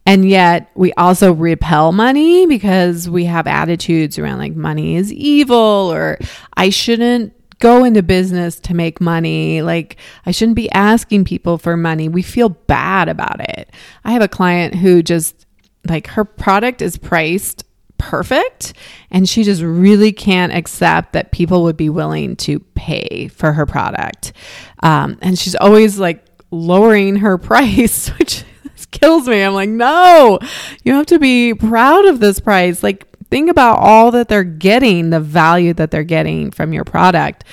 And 0.06 0.30
yet 0.30 0.70
we 0.76 0.94
also 0.94 1.34
repel 1.34 1.92
money 1.92 2.46
because 2.46 3.10
we 3.10 3.26
have 3.26 3.48
attitudes 3.48 4.20
around 4.20 4.38
like 4.38 4.54
money 4.56 4.96
is 4.96 5.12
evil 5.12 5.92
or 5.92 6.20
I 6.56 6.70
shouldn't 6.70 7.34
go 7.58 7.84
into 7.84 8.04
business 8.04 8.60
to 8.60 8.76
make 8.76 9.02
money. 9.02 9.64
Like, 9.64 9.98
I 10.26 10.32
shouldn't 10.32 10.58
be 10.58 10.70
asking 10.72 11.26
people 11.26 11.58
for 11.58 11.76
money. 11.76 12.10
We 12.10 12.22
feel 12.22 12.50
bad 12.50 13.10
about 13.10 13.40
it. 13.40 13.72
I 14.04 14.12
have 14.12 14.22
a 14.22 14.28
client 14.28 14.76
who 14.76 15.02
just, 15.02 15.48
like, 15.88 16.08
her 16.08 16.26
product 16.26 16.82
is 16.82 16.98
priced 16.98 17.64
perfect 18.10 18.74
and 19.12 19.28
she 19.28 19.44
just 19.44 19.62
really 19.62 20.12
can't 20.12 20.54
accept 20.54 21.14
that 21.14 21.32
people 21.32 21.64
would 21.64 21.78
be 21.78 21.90
willing 21.90 22.36
to 22.36 22.60
pay 22.60 23.28
for 23.30 23.54
her 23.54 23.66
product. 23.66 24.34
Um, 24.82 25.18
and 25.22 25.38
she's 25.38 25.56
always 25.56 26.00
like 26.00 26.26
lowering 26.52 27.18
her 27.18 27.38
price 27.50 28.10
which 28.20 28.44
kills 28.92 29.28
me. 29.28 29.42
I'm 29.42 29.54
like 29.54 29.70
no 29.70 30.40
you 30.84 30.94
have 30.94 31.08
to 31.08 31.20
be 31.20 31.54
proud 31.54 32.06
of 32.06 32.20
this 32.20 32.40
price. 32.40 32.84
Like 32.84 33.08
think 33.30 33.50
about 33.50 33.80
all 33.80 34.12
that 34.12 34.28
they're 34.28 34.44
getting 34.44 35.10
the 35.10 35.20
value 35.20 35.74
that 35.74 35.92
they're 35.92 36.04
getting 36.04 36.52
from 36.52 36.74
your 36.74 36.84
product 36.84 37.44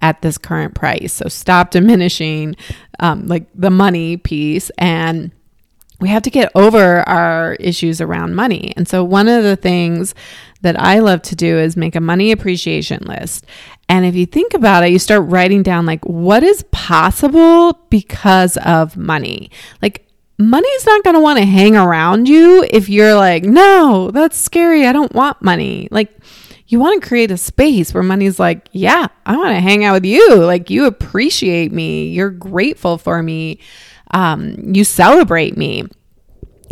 at 0.00 0.22
this 0.22 0.38
current 0.38 0.74
price. 0.74 1.12
So 1.12 1.28
stop 1.28 1.70
diminishing 1.70 2.56
um, 3.00 3.26
like 3.26 3.46
the 3.54 3.70
money 3.70 4.16
piece 4.16 4.70
and 4.78 5.32
we 6.00 6.08
have 6.08 6.22
to 6.22 6.30
get 6.30 6.52
over 6.54 7.00
our 7.08 7.54
issues 7.54 8.00
around 8.00 8.34
money. 8.34 8.72
And 8.76 8.86
so, 8.86 9.02
one 9.02 9.28
of 9.28 9.42
the 9.42 9.56
things 9.56 10.14
that 10.62 10.78
I 10.80 10.98
love 10.98 11.22
to 11.22 11.36
do 11.36 11.58
is 11.58 11.76
make 11.76 11.94
a 11.94 12.00
money 12.00 12.32
appreciation 12.32 13.02
list. 13.04 13.46
And 13.88 14.04
if 14.04 14.14
you 14.14 14.26
think 14.26 14.52
about 14.52 14.84
it, 14.84 14.90
you 14.90 14.98
start 14.98 15.28
writing 15.28 15.62
down 15.62 15.86
like 15.86 16.04
what 16.04 16.42
is 16.42 16.64
possible 16.70 17.74
because 17.88 18.56
of 18.58 18.96
money. 18.96 19.50
Like, 19.80 20.06
money's 20.38 20.86
not 20.86 21.04
going 21.04 21.14
to 21.14 21.20
want 21.20 21.38
to 21.38 21.46
hang 21.46 21.76
around 21.76 22.28
you 22.28 22.66
if 22.70 22.88
you're 22.88 23.14
like, 23.14 23.44
no, 23.44 24.10
that's 24.10 24.36
scary. 24.36 24.86
I 24.86 24.92
don't 24.92 25.14
want 25.14 25.40
money. 25.40 25.88
Like, 25.90 26.14
you 26.68 26.80
want 26.80 27.00
to 27.00 27.08
create 27.08 27.30
a 27.30 27.36
space 27.36 27.94
where 27.94 28.02
money's 28.02 28.40
like, 28.40 28.68
yeah, 28.72 29.06
I 29.24 29.36
want 29.36 29.54
to 29.54 29.60
hang 29.60 29.84
out 29.84 29.94
with 29.94 30.04
you. 30.04 30.34
Like, 30.34 30.68
you 30.68 30.86
appreciate 30.86 31.72
me. 31.72 32.08
You're 32.08 32.30
grateful 32.30 32.98
for 32.98 33.22
me 33.22 33.60
um, 34.12 34.74
you 34.74 34.84
celebrate 34.84 35.56
me. 35.56 35.84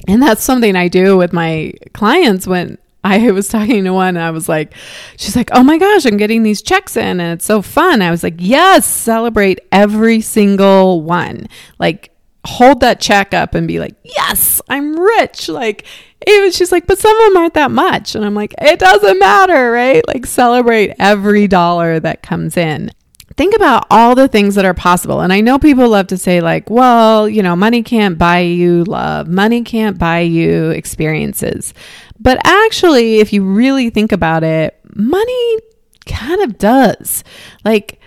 And 0.07 0.23
that's 0.23 0.43
something 0.43 0.77
I 0.77 0.89
do 0.89 1.17
with 1.17 1.33
my 1.33 1.73
clients 1.93 2.47
when 2.47 2.79
I 3.03 3.31
was 3.33 3.49
talking 3.49 3.85
to 3.85 3.93
one 3.93 4.17
and 4.17 4.25
I 4.25 4.31
was 4.31 4.49
like, 4.49 4.75
she's 5.17 5.37
like, 5.37 5.51
oh 5.53 5.63
my 5.63 5.79
gosh, 5.79 6.05
I'm 6.07 6.17
getting 6.17 6.43
these 6.43 6.63
checks 6.63 6.97
in 6.97 7.21
and 7.21 7.33
it's 7.33 7.45
so 7.45 7.63
fun. 7.63 8.03
I 8.03 8.11
was 8.11 8.23
like, 8.23 8.35
yes, 8.39 8.87
celebrate 8.87 9.61
every 9.71 10.21
single 10.21 11.03
one. 11.03 11.47
Like, 11.79 12.11
hold 12.47 12.81
that 12.81 13.01
check 13.01 13.33
up 13.33 13.55
and 13.55 13.67
be 13.67 13.79
like, 13.79 13.95
yes, 14.03 14.61
I'm 14.69 14.99
rich. 14.99 15.49
Like, 15.49 15.87
even 16.27 16.53
she's 16.53 16.73
like, 16.73 16.87
but 16.87 16.99
some 16.99 17.19
of 17.19 17.33
them 17.33 17.37
aren't 17.37 17.55
that 17.55 17.71
much. 17.71 18.15
And 18.15 18.25
I'm 18.25 18.35
like, 18.35 18.55
it 18.61 18.79
doesn't 18.79 19.19
matter, 19.19 19.71
right? 19.71 20.07
Like, 20.09 20.27
celebrate 20.27 20.95
every 20.99 21.47
dollar 21.47 22.01
that 22.01 22.23
comes 22.23 22.57
in 22.57 22.91
think 23.37 23.55
about 23.55 23.87
all 23.91 24.15
the 24.15 24.29
things 24.29 24.55
that 24.55 24.65
are 24.65 24.75
possible. 24.75 25.21
And 25.21 25.33
I 25.33 25.41
know 25.41 25.59
people 25.59 25.89
love 25.89 26.07
to 26.09 26.19
say, 26.19 26.41
like, 26.41 26.71
well, 26.71 27.29
you 27.29 27.43
know, 27.43 27.57
money 27.57 27.83
can't 27.83 28.17
buy 28.17 28.41
you 28.41 28.85
love, 28.85 29.29
money 29.29 29.63
can't 29.63 29.99
buy 29.99 30.21
you 30.21 30.71
experiences. 30.71 31.75
But 32.19 32.39
actually, 32.45 33.19
if 33.19 33.33
you 33.33 33.45
really 33.45 33.91
think 33.91 34.13
about 34.13 34.45
it, 34.45 34.79
money 34.95 35.59
kind 36.07 36.43
of 36.43 36.59
does. 36.59 37.25
Like, 37.65 38.01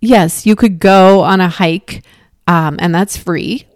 yes, 0.00 0.44
you 0.46 0.56
could 0.56 0.78
go 0.78 1.20
on 1.20 1.40
a 1.40 1.48
hike, 1.48 2.04
um, 2.46 2.76
and 2.78 2.94
that's 2.94 3.16
free, 3.16 3.66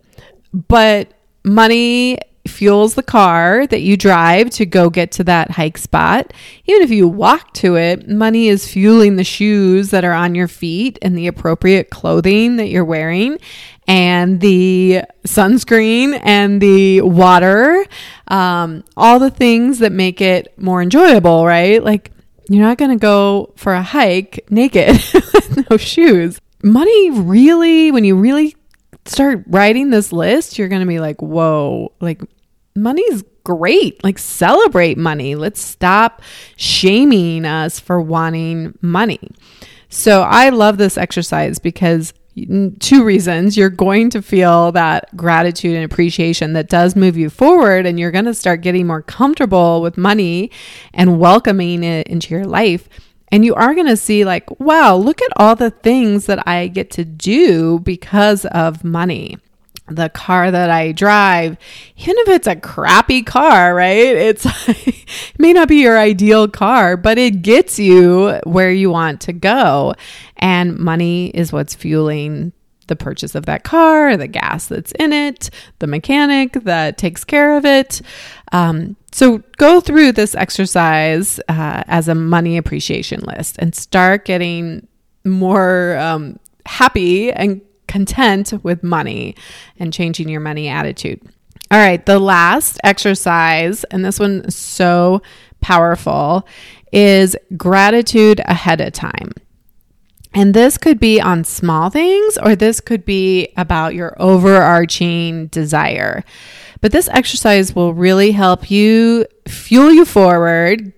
but 0.53 1.13
money 1.45 2.19
fuels 2.49 2.95
the 2.95 3.03
car 3.03 3.67
that 3.67 3.81
you 3.81 3.97
drive 3.97 4.51
to 4.51 4.67
go 4.67 4.91
get 4.91 5.13
to 5.13 5.25
that 5.25 5.53
hike 5.53 5.79
spot. 5.79 6.33
Even 6.67 6.83
if 6.83 6.91
you 6.91 7.07
walk 7.07 7.53
to 7.55 7.77
it, 7.77 8.09
money 8.09 8.49
is 8.49 8.69
fueling 8.71 9.17
the 9.17 9.25
shoes 9.25 9.91
that 9.91 10.05
are 10.05 10.13
on 10.13 10.35
your 10.35 10.49
feet 10.49 10.99
and 11.03 11.17
the 11.17 11.27
appropriate 11.27 11.91
clothing 11.91 12.57
that 12.57 12.69
you're 12.69 12.85
wearing 12.85 13.39
and 13.87 14.41
the 14.41 15.03
sunscreen 15.27 16.21
and 16.23 16.61
the 16.61 17.01
water, 17.01 17.85
um, 18.29 18.85
all 18.97 19.19
the 19.19 19.31
things 19.31 19.79
that 19.79 19.93
make 19.93 20.21
it 20.21 20.53
more 20.59 20.83
enjoyable, 20.83 21.47
right? 21.47 21.83
Like, 21.83 22.13
you're 22.51 22.63
not 22.63 22.79
going 22.79 22.91
to 22.91 23.01
go 23.01 23.53
for 23.57 23.73
a 23.73 23.83
hike 23.83 24.45
naked 24.51 24.89
with 25.15 25.71
no 25.71 25.77
shoes. 25.77 26.39
Money 26.63 27.11
really, 27.11 27.91
when 27.91 28.05
you 28.05 28.17
really 28.17 28.57
start 29.07 29.45
writing 29.47 29.91
this 29.91 30.13
list, 30.13 30.59
you're 30.59 30.69
going 30.69 30.81
to 30.83 30.87
be 30.87 31.01
like, 31.01 31.21
whoa, 31.23 31.93
like 32.01 32.21
money's 32.83 33.25
great. 33.45 34.03
Like, 34.05 34.19
celebrate 34.19 34.99
money. 34.99 35.35
Let's 35.35 35.61
stop 35.61 36.23
shaming 36.57 37.45
us 37.45 37.81
for 37.81 38.01
wanting 38.01 38.79
money. 38.81 39.31
So, 39.89 40.23
I 40.23 40.51
love 40.51 40.79
this 40.79 40.99
exercise 40.99 41.59
because 41.59 42.13
two 42.79 43.05
reasons. 43.05 43.57
You're 43.57 43.71
going 43.71 44.11
to 44.11 44.23
feel 44.23 44.73
that 44.73 45.17
gratitude 45.17 45.75
and 45.75 45.85
appreciation 45.85 46.53
that 46.53 46.69
does 46.69 46.95
move 46.95 47.17
you 47.17 47.31
forward, 47.31 47.87
and 47.87 47.99
you're 47.99 48.11
going 48.11 48.27
to 48.27 48.35
start 48.35 48.61
getting 48.61 48.87
more 48.87 49.03
comfortable 49.03 49.83
with 49.83 49.97
money 49.97 50.51
and 50.93 51.19
welcoming 51.19 51.83
it 51.83 52.07
into 52.07 52.35
your 52.35 52.47
life. 52.47 52.89
And 53.31 53.45
you 53.45 53.55
are 53.55 53.75
going 53.75 53.87
to 53.89 53.97
see, 53.97 54.25
like, 54.25 54.61
wow, 54.61 54.97
look 54.97 55.21
at 55.21 55.33
all 55.37 55.55
the 55.55 55.71
things 55.71 56.27
that 56.27 56.47
I 56.47 56.69
get 56.69 56.91
to 56.93 57.05
do 57.05 57.79
because 57.81 58.47
of 58.47 58.85
money 58.85 59.37
the 59.91 60.09
car 60.09 60.51
that 60.51 60.71
I 60.71 60.93
drive, 60.93 61.57
even 61.97 62.17
if 62.19 62.29
it's 62.29 62.47
a 62.47 62.57
crappy 62.57 63.23
car, 63.23 63.75
right? 63.75 63.97
It's 63.97 64.47
it 64.69 65.05
may 65.39 65.53
not 65.53 65.69
be 65.69 65.77
your 65.77 65.99
ideal 65.99 66.49
car, 66.49 66.97
but 66.97 67.19
it 67.19 67.43
gets 67.43 67.79
you 67.79 68.41
where 68.45 68.73
you 68.73 68.91
want 68.91 69.21
to 69.23 69.33
go. 69.33 69.95
And 70.37 70.79
money 70.79 71.29
is 71.29 71.53
what's 71.53 71.75
fueling 71.75 72.53
the 72.89 72.97
purchase 72.97 73.35
of 73.35 73.47
that 73.47 73.63
car, 73.65 74.17
the 74.17 74.27
gas 74.27 74.67
that's 74.67 74.93
in 74.93 75.13
it, 75.13 75.51
the 75.79 75.87
mechanic 75.87 76.55
that 76.65 76.99
takes 76.99 77.23
care 77.23 77.57
of 77.57 77.65
it. 77.65 78.01
Um, 78.53 78.97
so 79.13 79.43
go 79.57 79.81
through 79.81 80.13
this 80.13 80.35
exercise 80.35 81.39
uh, 81.49 81.85
as 81.87 82.09
a 82.09 82.15
money 82.15 82.57
appreciation 82.57 83.21
list 83.21 83.57
and 83.59 83.75
start 83.75 84.25
getting 84.25 84.87
more 85.25 85.97
um, 85.99 86.39
happy 86.67 87.33
and 87.33 87.61
content 87.89 88.53
with 88.63 88.85
money 88.85 89.35
and 89.79 89.93
changing 89.93 90.29
your 90.29 90.41
money 90.41 90.69
attitude. 90.69 91.21
All 91.71 91.79
right, 91.79 92.05
the 92.05 92.19
last 92.19 92.79
exercise, 92.85 93.85
and 93.85 94.05
this 94.05 94.19
one 94.19 94.43
is 94.47 94.57
so 94.57 95.21
powerful, 95.61 96.47
is 96.93 97.37
gratitude 97.57 98.41
ahead 98.47 98.81
of 98.81 98.93
time. 98.93 99.33
And 100.35 100.55
this 100.55 100.79
could 100.79 101.01
be 101.01 101.21
on 101.21 101.45
small 101.45 101.91
things 101.91 102.39
or 102.39 102.55
this 102.55 102.81
could 102.81 103.05
be 103.05 103.49
about 103.57 103.95
your 103.95 104.15
overarching 104.19 105.49
desire. 105.49 106.23
But 106.81 106.93
this 106.93 107.09
exercise 107.09 107.75
will 107.75 107.95
really 107.95 108.33
help 108.33 108.71
you 108.71 109.27
fuel 109.47 109.93
you 109.93 110.05
forward, 110.05 110.93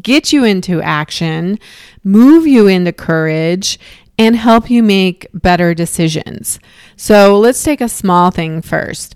get 0.00 0.32
you 0.32 0.44
into 0.44 0.80
action, 0.80 1.58
move 2.04 2.46
you 2.46 2.68
into 2.68 2.92
courage, 2.92 3.78
and 4.18 4.36
help 4.36 4.70
you 4.70 4.82
make 4.82 5.26
better 5.34 5.74
decisions. 5.74 6.58
So 6.96 7.38
let's 7.38 7.62
take 7.62 7.80
a 7.80 7.88
small 7.88 8.30
thing 8.30 8.62
first. 8.62 9.14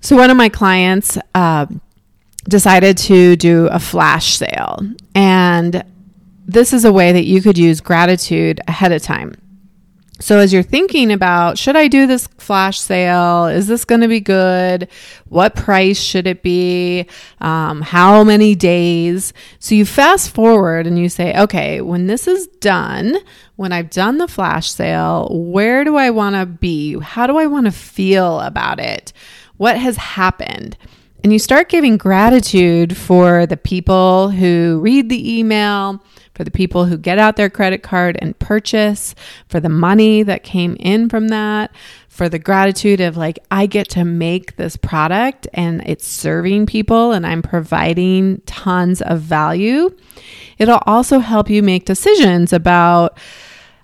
So, 0.00 0.16
one 0.16 0.30
of 0.30 0.36
my 0.36 0.48
clients 0.48 1.16
uh, 1.34 1.66
decided 2.48 2.98
to 2.98 3.36
do 3.36 3.68
a 3.68 3.78
flash 3.78 4.34
sale, 4.34 4.80
and 5.14 5.84
this 6.44 6.72
is 6.72 6.84
a 6.84 6.92
way 6.92 7.12
that 7.12 7.24
you 7.24 7.40
could 7.40 7.56
use 7.56 7.80
gratitude 7.80 8.60
ahead 8.66 8.90
of 8.90 9.00
time. 9.00 9.40
So, 10.22 10.38
as 10.38 10.52
you're 10.52 10.62
thinking 10.62 11.10
about, 11.10 11.58
should 11.58 11.74
I 11.74 11.88
do 11.88 12.06
this 12.06 12.28
flash 12.38 12.78
sale? 12.78 13.46
Is 13.46 13.66
this 13.66 13.84
going 13.84 14.02
to 14.02 14.08
be 14.08 14.20
good? 14.20 14.88
What 15.28 15.56
price 15.56 15.98
should 15.98 16.28
it 16.28 16.44
be? 16.44 17.08
Um, 17.40 17.80
how 17.80 18.22
many 18.22 18.54
days? 18.54 19.32
So, 19.58 19.74
you 19.74 19.84
fast 19.84 20.32
forward 20.32 20.86
and 20.86 20.96
you 20.96 21.08
say, 21.08 21.36
okay, 21.36 21.80
when 21.80 22.06
this 22.06 22.28
is 22.28 22.46
done, 22.60 23.16
when 23.56 23.72
I've 23.72 23.90
done 23.90 24.18
the 24.18 24.28
flash 24.28 24.70
sale, 24.70 25.28
where 25.28 25.82
do 25.82 25.96
I 25.96 26.10
want 26.10 26.36
to 26.36 26.46
be? 26.46 27.00
How 27.00 27.26
do 27.26 27.36
I 27.36 27.46
want 27.46 27.66
to 27.66 27.72
feel 27.72 28.38
about 28.40 28.78
it? 28.78 29.12
What 29.56 29.76
has 29.76 29.96
happened? 29.96 30.76
And 31.24 31.32
you 31.32 31.40
start 31.40 31.68
giving 31.68 31.96
gratitude 31.96 32.96
for 32.96 33.44
the 33.44 33.56
people 33.56 34.30
who 34.30 34.78
read 34.80 35.08
the 35.08 35.38
email 35.38 36.00
for 36.34 36.44
the 36.44 36.50
people 36.50 36.86
who 36.86 36.96
get 36.96 37.18
out 37.18 37.36
their 37.36 37.50
credit 37.50 37.82
card 37.82 38.18
and 38.20 38.38
purchase, 38.38 39.14
for 39.48 39.60
the 39.60 39.68
money 39.68 40.22
that 40.22 40.42
came 40.42 40.76
in 40.80 41.08
from 41.08 41.28
that, 41.28 41.70
for 42.08 42.28
the 42.28 42.38
gratitude 42.38 43.00
of 43.00 43.16
like, 43.16 43.38
I 43.50 43.66
get 43.66 43.88
to 43.90 44.04
make 44.04 44.56
this 44.56 44.76
product 44.76 45.46
and 45.52 45.82
it's 45.86 46.06
serving 46.06 46.66
people 46.66 47.12
and 47.12 47.26
I'm 47.26 47.42
providing 47.42 48.40
tons 48.46 49.02
of 49.02 49.20
value. 49.20 49.94
It'll 50.58 50.82
also 50.86 51.18
help 51.18 51.50
you 51.50 51.62
make 51.62 51.84
decisions 51.84 52.52
about, 52.52 53.18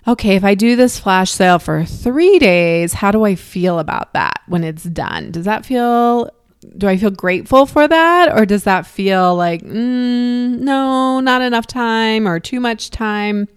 okay, 0.07 0.35
if 0.35 0.43
I 0.43 0.55
do 0.55 0.75
this 0.75 0.99
flash 0.99 1.31
sale 1.31 1.59
for 1.59 1.85
three 1.85 2.39
days, 2.39 2.93
how 2.93 3.11
do 3.11 3.25
I 3.25 3.35
feel 3.35 3.79
about 3.79 4.13
that 4.13 4.41
when 4.47 4.63
it's 4.63 4.83
done? 4.83 5.31
Does 5.31 5.45
that 5.45 5.65
feel 5.65 6.31
do 6.77 6.87
I 6.87 6.97
feel 6.97 7.11
grateful 7.11 7.65
for 7.65 7.87
that? 7.87 8.37
Or 8.37 8.45
does 8.45 8.63
that 8.65 8.85
feel 8.85 9.35
like, 9.35 9.61
mm, 9.63 10.59
no, 10.59 11.19
not 11.19 11.41
enough 11.41 11.67
time 11.67 12.27
or 12.27 12.39
too 12.39 12.59
much 12.59 12.89
time? 12.89 13.47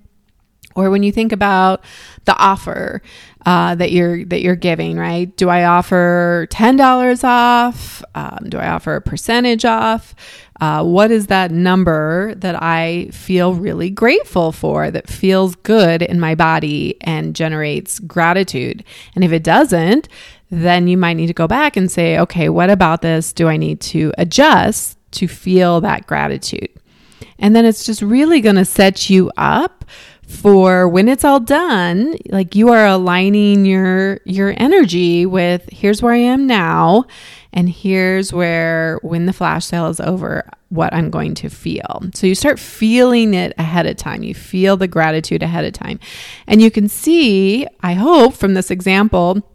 Or 0.74 0.88
when 0.88 1.02
you 1.02 1.12
think 1.12 1.32
about 1.32 1.84
the 2.24 2.36
offer 2.36 3.02
uh, 3.44 3.74
that 3.74 3.92
you're 3.92 4.24
that 4.26 4.40
you're 4.40 4.56
giving, 4.56 4.96
right? 4.96 5.36
Do 5.36 5.50
I 5.50 5.64
offer 5.64 6.46
ten 6.50 6.76
dollars 6.76 7.24
off? 7.24 8.02
Um, 8.14 8.46
do 8.48 8.56
I 8.58 8.68
offer 8.68 8.96
a 8.96 9.02
percentage 9.02 9.64
off? 9.66 10.14
Uh, 10.60 10.84
what 10.84 11.10
is 11.10 11.26
that 11.26 11.50
number 11.50 12.34
that 12.36 12.62
I 12.62 13.08
feel 13.12 13.52
really 13.52 13.90
grateful 13.90 14.52
for? 14.52 14.90
That 14.90 15.08
feels 15.08 15.56
good 15.56 16.02
in 16.02 16.20
my 16.20 16.36
body 16.36 16.96
and 17.00 17.34
generates 17.34 17.98
gratitude. 17.98 18.84
And 19.14 19.24
if 19.24 19.32
it 19.32 19.42
doesn't, 19.42 20.08
then 20.52 20.86
you 20.86 20.98
might 20.98 21.14
need 21.14 21.28
to 21.28 21.32
go 21.32 21.48
back 21.48 21.78
and 21.78 21.90
say, 21.90 22.18
okay, 22.18 22.50
what 22.50 22.68
about 22.68 23.00
this 23.00 23.32
do 23.32 23.48
I 23.48 23.56
need 23.56 23.80
to 23.80 24.12
adjust 24.18 24.98
to 25.12 25.26
feel 25.26 25.80
that 25.80 26.06
gratitude? 26.06 26.68
And 27.38 27.56
then 27.56 27.64
it's 27.64 27.86
just 27.86 28.02
really 28.02 28.42
going 28.42 28.56
to 28.56 28.66
set 28.66 29.08
you 29.08 29.32
up 29.38 29.86
for 30.26 30.86
when 30.88 31.08
it's 31.08 31.24
all 31.24 31.40
done 31.40 32.16
like 32.28 32.54
you 32.54 32.68
are 32.70 32.86
aligning 32.86 33.66
your 33.66 34.18
your 34.24 34.54
energy 34.56 35.26
with 35.26 35.68
here's 35.70 36.00
where 36.00 36.12
I 36.12 36.18
am 36.18 36.46
now 36.46 37.04
and 37.52 37.68
here's 37.68 38.32
where 38.32 38.98
when 39.02 39.26
the 39.26 39.32
flash 39.32 39.66
sale 39.66 39.88
is 39.88 40.00
over 40.00 40.48
what 40.68 40.94
I'm 40.94 41.10
going 41.10 41.34
to 41.34 41.50
feel. 41.50 42.02
So 42.14 42.26
you 42.26 42.34
start 42.34 42.58
feeling 42.58 43.34
it 43.34 43.52
ahead 43.58 43.86
of 43.86 43.96
time. 43.96 44.22
You 44.22 44.34
feel 44.34 44.78
the 44.78 44.88
gratitude 44.88 45.42
ahead 45.42 45.66
of 45.66 45.74
time. 45.74 46.00
And 46.46 46.62
you 46.62 46.70
can 46.70 46.88
see, 46.88 47.66
I 47.82 47.92
hope 47.92 48.32
from 48.32 48.54
this 48.54 48.70
example, 48.70 49.46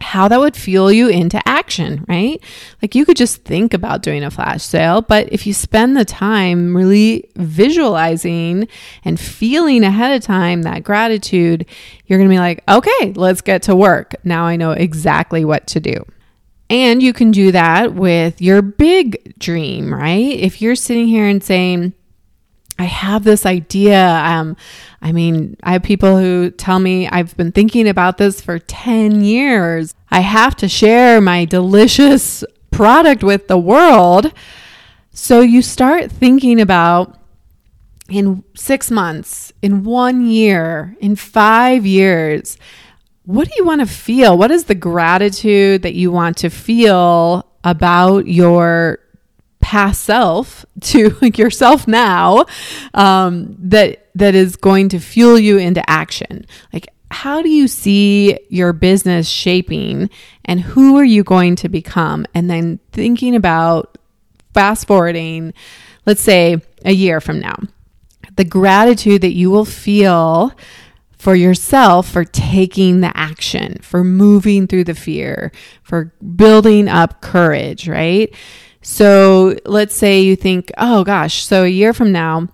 how 0.00 0.28
that 0.28 0.40
would 0.40 0.56
fuel 0.56 0.92
you 0.92 1.08
into 1.08 1.40
action, 1.48 2.04
right? 2.08 2.42
Like 2.82 2.94
you 2.94 3.04
could 3.04 3.16
just 3.16 3.44
think 3.44 3.74
about 3.74 4.02
doing 4.02 4.22
a 4.22 4.30
flash 4.30 4.62
sale, 4.62 5.02
but 5.02 5.32
if 5.32 5.46
you 5.46 5.52
spend 5.52 5.96
the 5.96 6.04
time 6.04 6.76
really 6.76 7.28
visualizing 7.36 8.68
and 9.04 9.18
feeling 9.18 9.84
ahead 9.84 10.16
of 10.16 10.22
time 10.22 10.62
that 10.62 10.84
gratitude, 10.84 11.66
you're 12.06 12.18
going 12.18 12.28
to 12.28 12.34
be 12.34 12.38
like, 12.38 12.62
okay, 12.68 13.12
let's 13.14 13.40
get 13.40 13.62
to 13.62 13.76
work. 13.76 14.14
Now 14.24 14.44
I 14.44 14.56
know 14.56 14.72
exactly 14.72 15.44
what 15.44 15.66
to 15.68 15.80
do. 15.80 16.04
And 16.68 17.02
you 17.02 17.12
can 17.12 17.30
do 17.30 17.52
that 17.52 17.94
with 17.94 18.42
your 18.42 18.60
big 18.60 19.38
dream, 19.38 19.94
right? 19.94 20.36
If 20.36 20.60
you're 20.60 20.74
sitting 20.74 21.06
here 21.06 21.26
and 21.26 21.42
saying, 21.42 21.94
I 22.78 22.84
have 22.84 23.24
this 23.24 23.46
idea. 23.46 24.06
Um, 24.08 24.56
I 25.00 25.12
mean, 25.12 25.56
I 25.62 25.72
have 25.72 25.82
people 25.82 26.18
who 26.18 26.50
tell 26.50 26.78
me 26.78 27.08
I've 27.08 27.36
been 27.36 27.52
thinking 27.52 27.88
about 27.88 28.18
this 28.18 28.40
for 28.40 28.58
10 28.58 29.22
years. 29.22 29.94
I 30.10 30.20
have 30.20 30.56
to 30.56 30.68
share 30.68 31.20
my 31.20 31.44
delicious 31.44 32.44
product 32.70 33.22
with 33.22 33.48
the 33.48 33.58
world. 33.58 34.32
So 35.12 35.40
you 35.40 35.62
start 35.62 36.12
thinking 36.12 36.60
about 36.60 37.18
in 38.08 38.44
six 38.54 38.90
months, 38.90 39.52
in 39.62 39.82
one 39.82 40.26
year, 40.26 40.96
in 41.00 41.16
five 41.16 41.86
years, 41.86 42.56
what 43.24 43.48
do 43.48 43.54
you 43.56 43.64
want 43.64 43.80
to 43.80 43.86
feel? 43.86 44.38
What 44.38 44.52
is 44.52 44.64
the 44.64 44.74
gratitude 44.74 45.82
that 45.82 45.94
you 45.94 46.12
want 46.12 46.36
to 46.38 46.50
feel 46.50 47.50
about 47.64 48.28
your 48.28 49.00
past 49.66 50.04
self 50.04 50.64
to 50.80 51.10
yourself 51.34 51.88
now 51.88 52.44
um, 52.94 53.56
that 53.58 54.06
that 54.14 54.36
is 54.36 54.54
going 54.54 54.88
to 54.88 55.00
fuel 55.00 55.36
you 55.36 55.58
into 55.58 55.82
action 55.90 56.46
like 56.72 56.86
how 57.10 57.42
do 57.42 57.48
you 57.48 57.66
see 57.66 58.38
your 58.48 58.72
business 58.72 59.28
shaping 59.28 60.08
and 60.44 60.60
who 60.60 60.96
are 60.96 61.04
you 61.04 61.24
going 61.24 61.56
to 61.56 61.68
become 61.68 62.24
and 62.32 62.48
then 62.48 62.78
thinking 62.92 63.34
about 63.34 63.98
fast 64.54 64.86
forwarding 64.86 65.52
let's 66.06 66.20
say 66.20 66.62
a 66.84 66.92
year 66.92 67.20
from 67.20 67.40
now 67.40 67.56
the 68.36 68.44
gratitude 68.44 69.22
that 69.22 69.34
you 69.34 69.50
will 69.50 69.64
feel 69.64 70.52
for 71.18 71.34
yourself 71.34 72.08
for 72.08 72.24
taking 72.24 73.00
the 73.00 73.10
action, 73.16 73.78
for 73.80 74.04
moving 74.04 74.66
through 74.66 74.84
the 74.84 74.94
fear, 74.94 75.50
for 75.82 76.12
building 76.36 76.88
up 76.88 77.22
courage, 77.22 77.88
right? 77.88 78.32
So 78.88 79.56
let's 79.64 79.96
say 79.96 80.20
you 80.20 80.36
think, 80.36 80.70
oh 80.78 81.02
gosh, 81.02 81.44
so 81.44 81.64
a 81.64 81.68
year 81.68 81.92
from 81.92 82.12
now, 82.12 82.46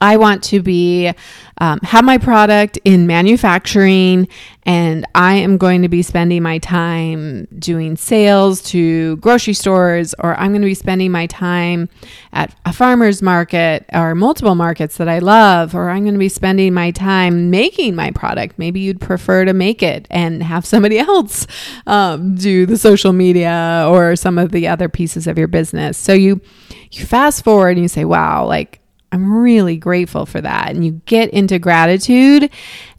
I 0.00 0.16
want 0.16 0.42
to 0.44 0.62
be 0.62 1.12
um, 1.58 1.80
have 1.82 2.04
my 2.04 2.18
product 2.18 2.78
in 2.84 3.06
manufacturing, 3.06 4.28
and 4.64 5.06
I 5.14 5.34
am 5.36 5.56
going 5.56 5.80
to 5.82 5.88
be 5.88 6.02
spending 6.02 6.42
my 6.42 6.58
time 6.58 7.48
doing 7.58 7.96
sales 7.96 8.62
to 8.64 9.16
grocery 9.16 9.54
stores, 9.54 10.14
or 10.18 10.36
I'm 10.36 10.50
going 10.50 10.60
to 10.60 10.66
be 10.66 10.74
spending 10.74 11.10
my 11.12 11.26
time 11.26 11.88
at 12.34 12.54
a 12.66 12.74
farmer's 12.74 13.22
market 13.22 13.86
or 13.92 14.14
multiple 14.14 14.54
markets 14.54 14.98
that 14.98 15.08
I 15.08 15.18
love, 15.20 15.74
or 15.74 15.88
I'm 15.88 16.02
going 16.02 16.14
to 16.14 16.18
be 16.18 16.28
spending 16.28 16.74
my 16.74 16.90
time 16.90 17.48
making 17.48 17.94
my 17.94 18.10
product. 18.10 18.58
Maybe 18.58 18.80
you'd 18.80 19.00
prefer 19.00 19.46
to 19.46 19.54
make 19.54 19.82
it 19.82 20.06
and 20.10 20.42
have 20.42 20.66
somebody 20.66 20.98
else 21.06 21.46
um, 21.86 22.34
do 22.34 22.66
the 22.66 22.76
social 22.76 23.14
media 23.14 23.86
or 23.88 24.14
some 24.14 24.36
of 24.36 24.52
the 24.52 24.68
other 24.68 24.90
pieces 24.90 25.26
of 25.26 25.38
your 25.38 25.48
business. 25.48 25.96
So 25.96 26.12
you 26.12 26.42
you 26.90 27.04
fast 27.06 27.44
forward 27.44 27.70
and 27.70 27.82
you 27.82 27.88
say, 27.88 28.04
"Wow, 28.04 28.46
like." 28.46 28.80
I'm 29.16 29.32
really 29.32 29.78
grateful 29.78 30.26
for 30.26 30.42
that. 30.42 30.68
And 30.68 30.84
you 30.84 31.00
get 31.06 31.30
into 31.30 31.58
gratitude. 31.58 32.50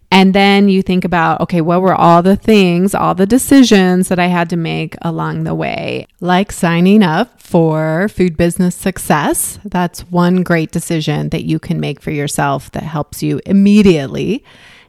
And 0.09 0.33
then 0.33 0.67
you 0.67 0.81
think 0.81 1.05
about, 1.05 1.41
okay, 1.41 1.61
what 1.61 1.81
were 1.81 1.93
all 1.93 2.23
the 2.23 2.35
things, 2.35 2.95
all 2.95 3.13
the 3.13 3.27
decisions 3.27 4.07
that 4.07 4.17
I 4.17 4.25
had 4.25 4.49
to 4.49 4.57
make 4.57 4.95
along 5.03 5.43
the 5.43 5.53
way? 5.53 6.07
Like 6.19 6.51
signing 6.51 7.03
up 7.03 7.39
for 7.39 8.07
Food 8.09 8.35
Business 8.35 8.73
Success. 8.73 9.59
That's 9.63 9.99
one 10.09 10.41
great 10.41 10.71
decision 10.71 11.29
that 11.29 11.43
you 11.43 11.59
can 11.59 11.79
make 11.79 12.01
for 12.01 12.09
yourself 12.09 12.71
that 12.71 12.83
helps 12.83 13.21
you 13.21 13.39
immediately. 13.45 14.43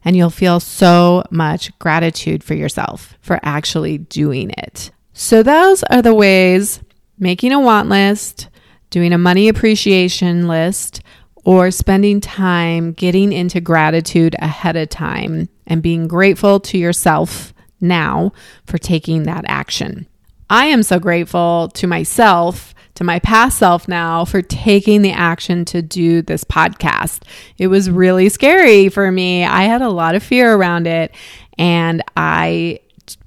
And 0.04 0.16
you'll 0.16 0.30
feel 0.30 0.60
so 0.60 1.24
much 1.30 1.78
gratitude 1.78 2.42
for 2.42 2.54
yourself 2.54 3.18
for 3.20 3.38
actually 3.42 3.98
doing 3.98 4.50
it. 4.56 4.92
So, 5.12 5.42
those 5.42 5.82
are 5.84 6.00
the 6.00 6.14
ways 6.14 6.80
making 7.18 7.52
a 7.52 7.60
want 7.60 7.90
list, 7.90 8.48
doing 8.90 9.12
a 9.12 9.18
money 9.18 9.48
appreciation 9.48 10.48
list, 10.48 11.02
or 11.48 11.70
spending 11.70 12.20
time 12.20 12.92
getting 12.92 13.32
into 13.32 13.58
gratitude 13.58 14.36
ahead 14.38 14.76
of 14.76 14.86
time 14.90 15.48
and 15.66 15.82
being 15.82 16.06
grateful 16.06 16.60
to 16.60 16.76
yourself 16.76 17.54
now 17.80 18.30
for 18.66 18.76
taking 18.76 19.22
that 19.22 19.46
action. 19.48 20.06
I 20.50 20.66
am 20.66 20.82
so 20.82 20.98
grateful 20.98 21.70
to 21.72 21.86
myself, 21.86 22.74
to 22.96 23.04
my 23.04 23.18
past 23.20 23.56
self 23.56 23.88
now, 23.88 24.26
for 24.26 24.42
taking 24.42 25.00
the 25.00 25.12
action 25.12 25.64
to 25.64 25.80
do 25.80 26.20
this 26.20 26.44
podcast. 26.44 27.22
It 27.56 27.68
was 27.68 27.88
really 27.88 28.28
scary 28.28 28.90
for 28.90 29.10
me. 29.10 29.42
I 29.42 29.62
had 29.62 29.80
a 29.80 29.88
lot 29.88 30.14
of 30.14 30.22
fear 30.22 30.54
around 30.54 30.86
it, 30.86 31.14
and 31.56 32.02
I 32.14 32.80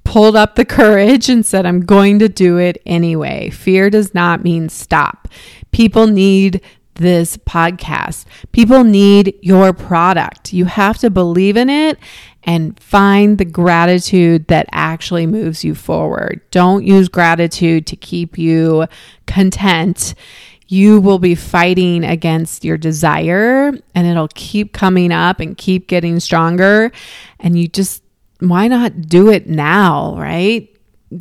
pulled 0.04 0.36
up 0.36 0.54
the 0.54 0.64
courage 0.78 1.28
and 1.28 1.44
said, 1.44 1.66
I'm 1.66 1.84
going 1.84 2.20
to 2.20 2.28
do 2.28 2.56
it 2.58 2.80
anyway. 2.86 3.50
Fear 3.50 3.90
does 3.90 4.14
not 4.14 4.44
mean 4.44 4.68
stop. 4.68 5.26
People 5.72 6.06
need 6.06 6.60
this 6.94 7.36
podcast. 7.36 8.26
People 8.52 8.84
need 8.84 9.34
your 9.40 9.72
product. 9.72 10.52
You 10.52 10.66
have 10.66 10.98
to 10.98 11.10
believe 11.10 11.56
in 11.56 11.70
it 11.70 11.98
and 12.44 12.78
find 12.80 13.38
the 13.38 13.44
gratitude 13.44 14.48
that 14.48 14.66
actually 14.72 15.26
moves 15.26 15.64
you 15.64 15.74
forward. 15.74 16.40
Don't 16.50 16.84
use 16.84 17.08
gratitude 17.08 17.86
to 17.86 17.96
keep 17.96 18.36
you 18.36 18.86
content. 19.26 20.14
You 20.68 21.00
will 21.00 21.18
be 21.18 21.34
fighting 21.34 22.04
against 22.04 22.64
your 22.64 22.78
desire 22.78 23.72
and 23.94 24.06
it'll 24.06 24.28
keep 24.34 24.72
coming 24.72 25.12
up 25.12 25.38
and 25.38 25.56
keep 25.56 25.86
getting 25.86 26.18
stronger. 26.18 26.90
And 27.38 27.58
you 27.58 27.68
just, 27.68 28.02
why 28.40 28.68
not 28.68 29.02
do 29.02 29.30
it 29.30 29.46
now, 29.46 30.16
right? 30.16 30.68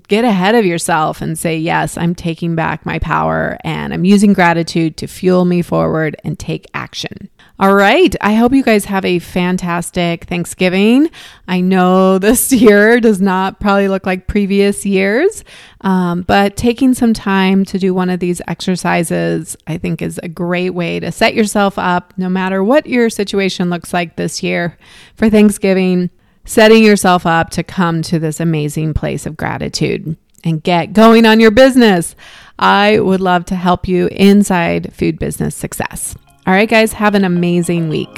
Get 0.08 0.26
ahead 0.26 0.56
of 0.56 0.66
yourself 0.66 1.22
and 1.22 1.38
say, 1.38 1.58
Yes, 1.58 1.98
I'm 1.98 2.16
taking 2.16 2.56
back 2.56 2.86
my 2.86 3.00
power 3.00 3.58
and 3.64 3.94
I'm 3.94 4.06
using 4.06 4.34
gratitude 4.34 4.98
to 4.98 5.08
fuel 5.08 5.46
me 5.46 5.62
forward 5.62 6.16
and 6.24 6.38
take 6.38 6.68
action. 6.74 7.30
All 7.60 7.76
right. 7.76 8.16
I 8.22 8.34
hope 8.34 8.54
you 8.54 8.64
guys 8.64 8.86
have 8.86 9.06
a 9.06 9.20
fantastic 9.20 10.24
Thanksgiving. 10.26 11.12
I 11.48 11.62
know 11.62 12.18
this 12.20 12.52
year 12.52 13.00
does 13.00 13.22
not 13.22 13.60
probably 13.60 13.88
look 13.88 14.06
like 14.06 14.26
previous 14.26 14.84
years, 14.84 15.44
um, 15.82 16.24
but 16.24 16.58
taking 16.58 16.96
some 16.96 17.14
time 17.14 17.64
to 17.66 17.78
do 17.78 17.94
one 17.94 18.10
of 18.10 18.20
these 18.20 18.42
exercises, 18.48 19.56
I 19.68 19.78
think, 19.78 20.02
is 20.02 20.20
a 20.24 20.28
great 20.28 20.72
way 20.72 21.00
to 21.00 21.12
set 21.12 21.36
yourself 21.36 21.78
up, 21.78 22.14
no 22.18 22.30
matter 22.30 22.64
what 22.64 22.88
your 22.88 23.12
situation 23.12 23.70
looks 23.70 23.94
like 23.94 24.16
this 24.16 24.42
year 24.42 24.78
for 25.16 25.30
Thanksgiving 25.30 26.10
setting 26.52 26.84
yourself 26.84 27.26
up 27.26 27.50
to 27.50 27.64
come 27.64 28.02
to 28.02 28.20
this 28.20 28.42
amazing 28.42 28.94
place 28.94 29.26
of 29.26 29.38
gratitude 29.38 30.18
and 30.44 30.62
get 30.62 30.92
going 30.92 31.26
on 31.26 31.40
your 31.40 31.50
business. 31.50 32.14
I 32.60 33.00
would 33.00 33.22
love 33.22 33.46
to 33.46 33.56
help 33.56 33.88
you 33.88 34.08
inside 34.08 34.94
food 34.94 35.18
business 35.18 35.56
success. 35.56 36.14
All 36.46 36.54
right, 36.54 36.70
guys, 36.70 36.92
have 36.92 37.16
an 37.16 37.24
amazing 37.24 37.88
week. 37.88 38.10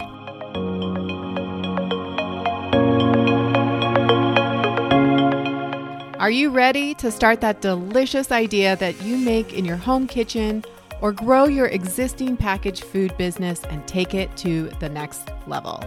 Are 6.20 6.32
you 6.32 6.50
ready 6.50 6.96
to 6.96 7.12
start 7.12 7.40
that 7.42 7.62
delicious 7.62 8.32
idea 8.32 8.78
that 8.78 9.00
you 9.04 9.16
make 9.18 9.54
in 9.54 9.64
your 9.64 9.78
home 9.78 10.08
kitchen 10.08 10.64
or 11.02 11.12
grow 11.12 11.44
your 11.46 11.68
existing 11.68 12.38
packaged 12.38 12.84
food 12.84 13.16
business 13.16 13.64
and 13.66 13.86
take 13.88 14.16
it 14.16 14.36
to 14.38 14.72
the 14.80 14.90
next 14.90 15.30
level? 15.46 15.84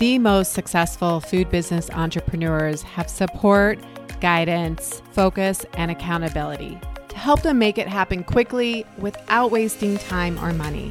The 0.00 0.18
most 0.18 0.54
successful 0.54 1.20
food 1.20 1.50
business 1.50 1.90
entrepreneurs 1.90 2.80
have 2.80 3.10
support, 3.10 3.78
guidance, 4.22 5.02
focus, 5.12 5.66
and 5.74 5.90
accountability 5.90 6.80
to 7.10 7.18
help 7.18 7.42
them 7.42 7.58
make 7.58 7.76
it 7.76 7.86
happen 7.86 8.24
quickly 8.24 8.86
without 8.96 9.50
wasting 9.50 9.98
time 9.98 10.42
or 10.42 10.54
money. 10.54 10.90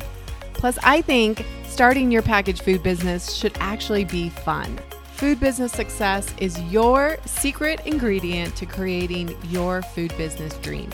Plus, 0.54 0.78
I 0.84 1.02
think 1.02 1.44
starting 1.66 2.12
your 2.12 2.22
packaged 2.22 2.62
food 2.62 2.84
business 2.84 3.34
should 3.34 3.58
actually 3.60 4.06
be 4.06 4.30
fun. 4.30 4.78
Food 5.14 5.40
business 5.40 5.72
success 5.72 6.32
is 6.38 6.62
your 6.72 7.18
secret 7.26 7.82
ingredient 7.88 8.56
to 8.58 8.68
creating 8.68 9.36
your 9.46 9.82
food 9.82 10.16
business 10.18 10.54
dream. 10.60 10.92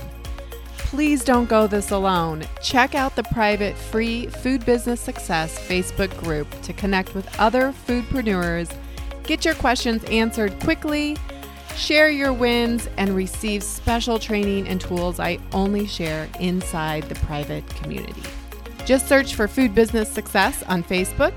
Please 0.95 1.25
don't 1.25 1.49
go 1.49 1.67
this 1.67 1.91
alone. 1.91 2.45
Check 2.61 2.95
out 2.95 3.17
the 3.17 3.23
private 3.23 3.75
free 3.75 4.27
Food 4.27 4.65
Business 4.65 5.01
Success 5.01 5.59
Facebook 5.67 6.17
group 6.23 6.47
to 6.61 6.71
connect 6.71 7.13
with 7.13 7.27
other 7.37 7.73
foodpreneurs, 7.85 8.73
get 9.23 9.43
your 9.43 9.55
questions 9.55 10.05
answered 10.05 10.57
quickly, 10.61 11.17
share 11.75 12.09
your 12.09 12.31
wins, 12.31 12.87
and 12.95 13.13
receive 13.13 13.61
special 13.61 14.17
training 14.17 14.69
and 14.69 14.79
tools 14.79 15.19
I 15.19 15.37
only 15.51 15.85
share 15.85 16.29
inside 16.39 17.03
the 17.09 17.15
private 17.15 17.67
community. 17.75 18.23
Just 18.85 19.09
search 19.09 19.35
for 19.35 19.49
Food 19.49 19.75
Business 19.75 20.09
Success 20.09 20.63
on 20.63 20.81
Facebook 20.81 21.33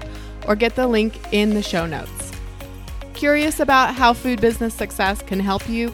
or 0.46 0.54
get 0.54 0.76
the 0.76 0.86
link 0.86 1.18
in 1.32 1.50
the 1.50 1.62
show 1.62 1.84
notes. 1.84 2.30
Curious 3.12 3.58
about 3.58 3.96
how 3.96 4.12
food 4.12 4.40
business 4.40 4.72
success 4.72 5.20
can 5.20 5.40
help 5.40 5.68
you? 5.68 5.92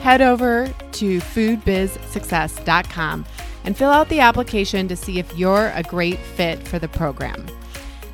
Head 0.00 0.22
over 0.22 0.72
to 0.92 1.18
foodbizsuccess.com 1.18 3.26
and 3.64 3.76
fill 3.76 3.90
out 3.90 4.08
the 4.08 4.20
application 4.20 4.88
to 4.88 4.96
see 4.96 5.18
if 5.18 5.36
you're 5.36 5.70
a 5.74 5.82
great 5.82 6.18
fit 6.18 6.66
for 6.66 6.78
the 6.78 6.88
program. 6.88 7.46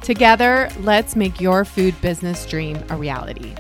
Together, 0.03 0.69
let's 0.81 1.17
make 1.17 1.41
your 1.41 1.65
food 1.65 1.99
business 2.01 2.47
dream 2.47 2.83
a 2.91 2.97
reality. 2.97 3.55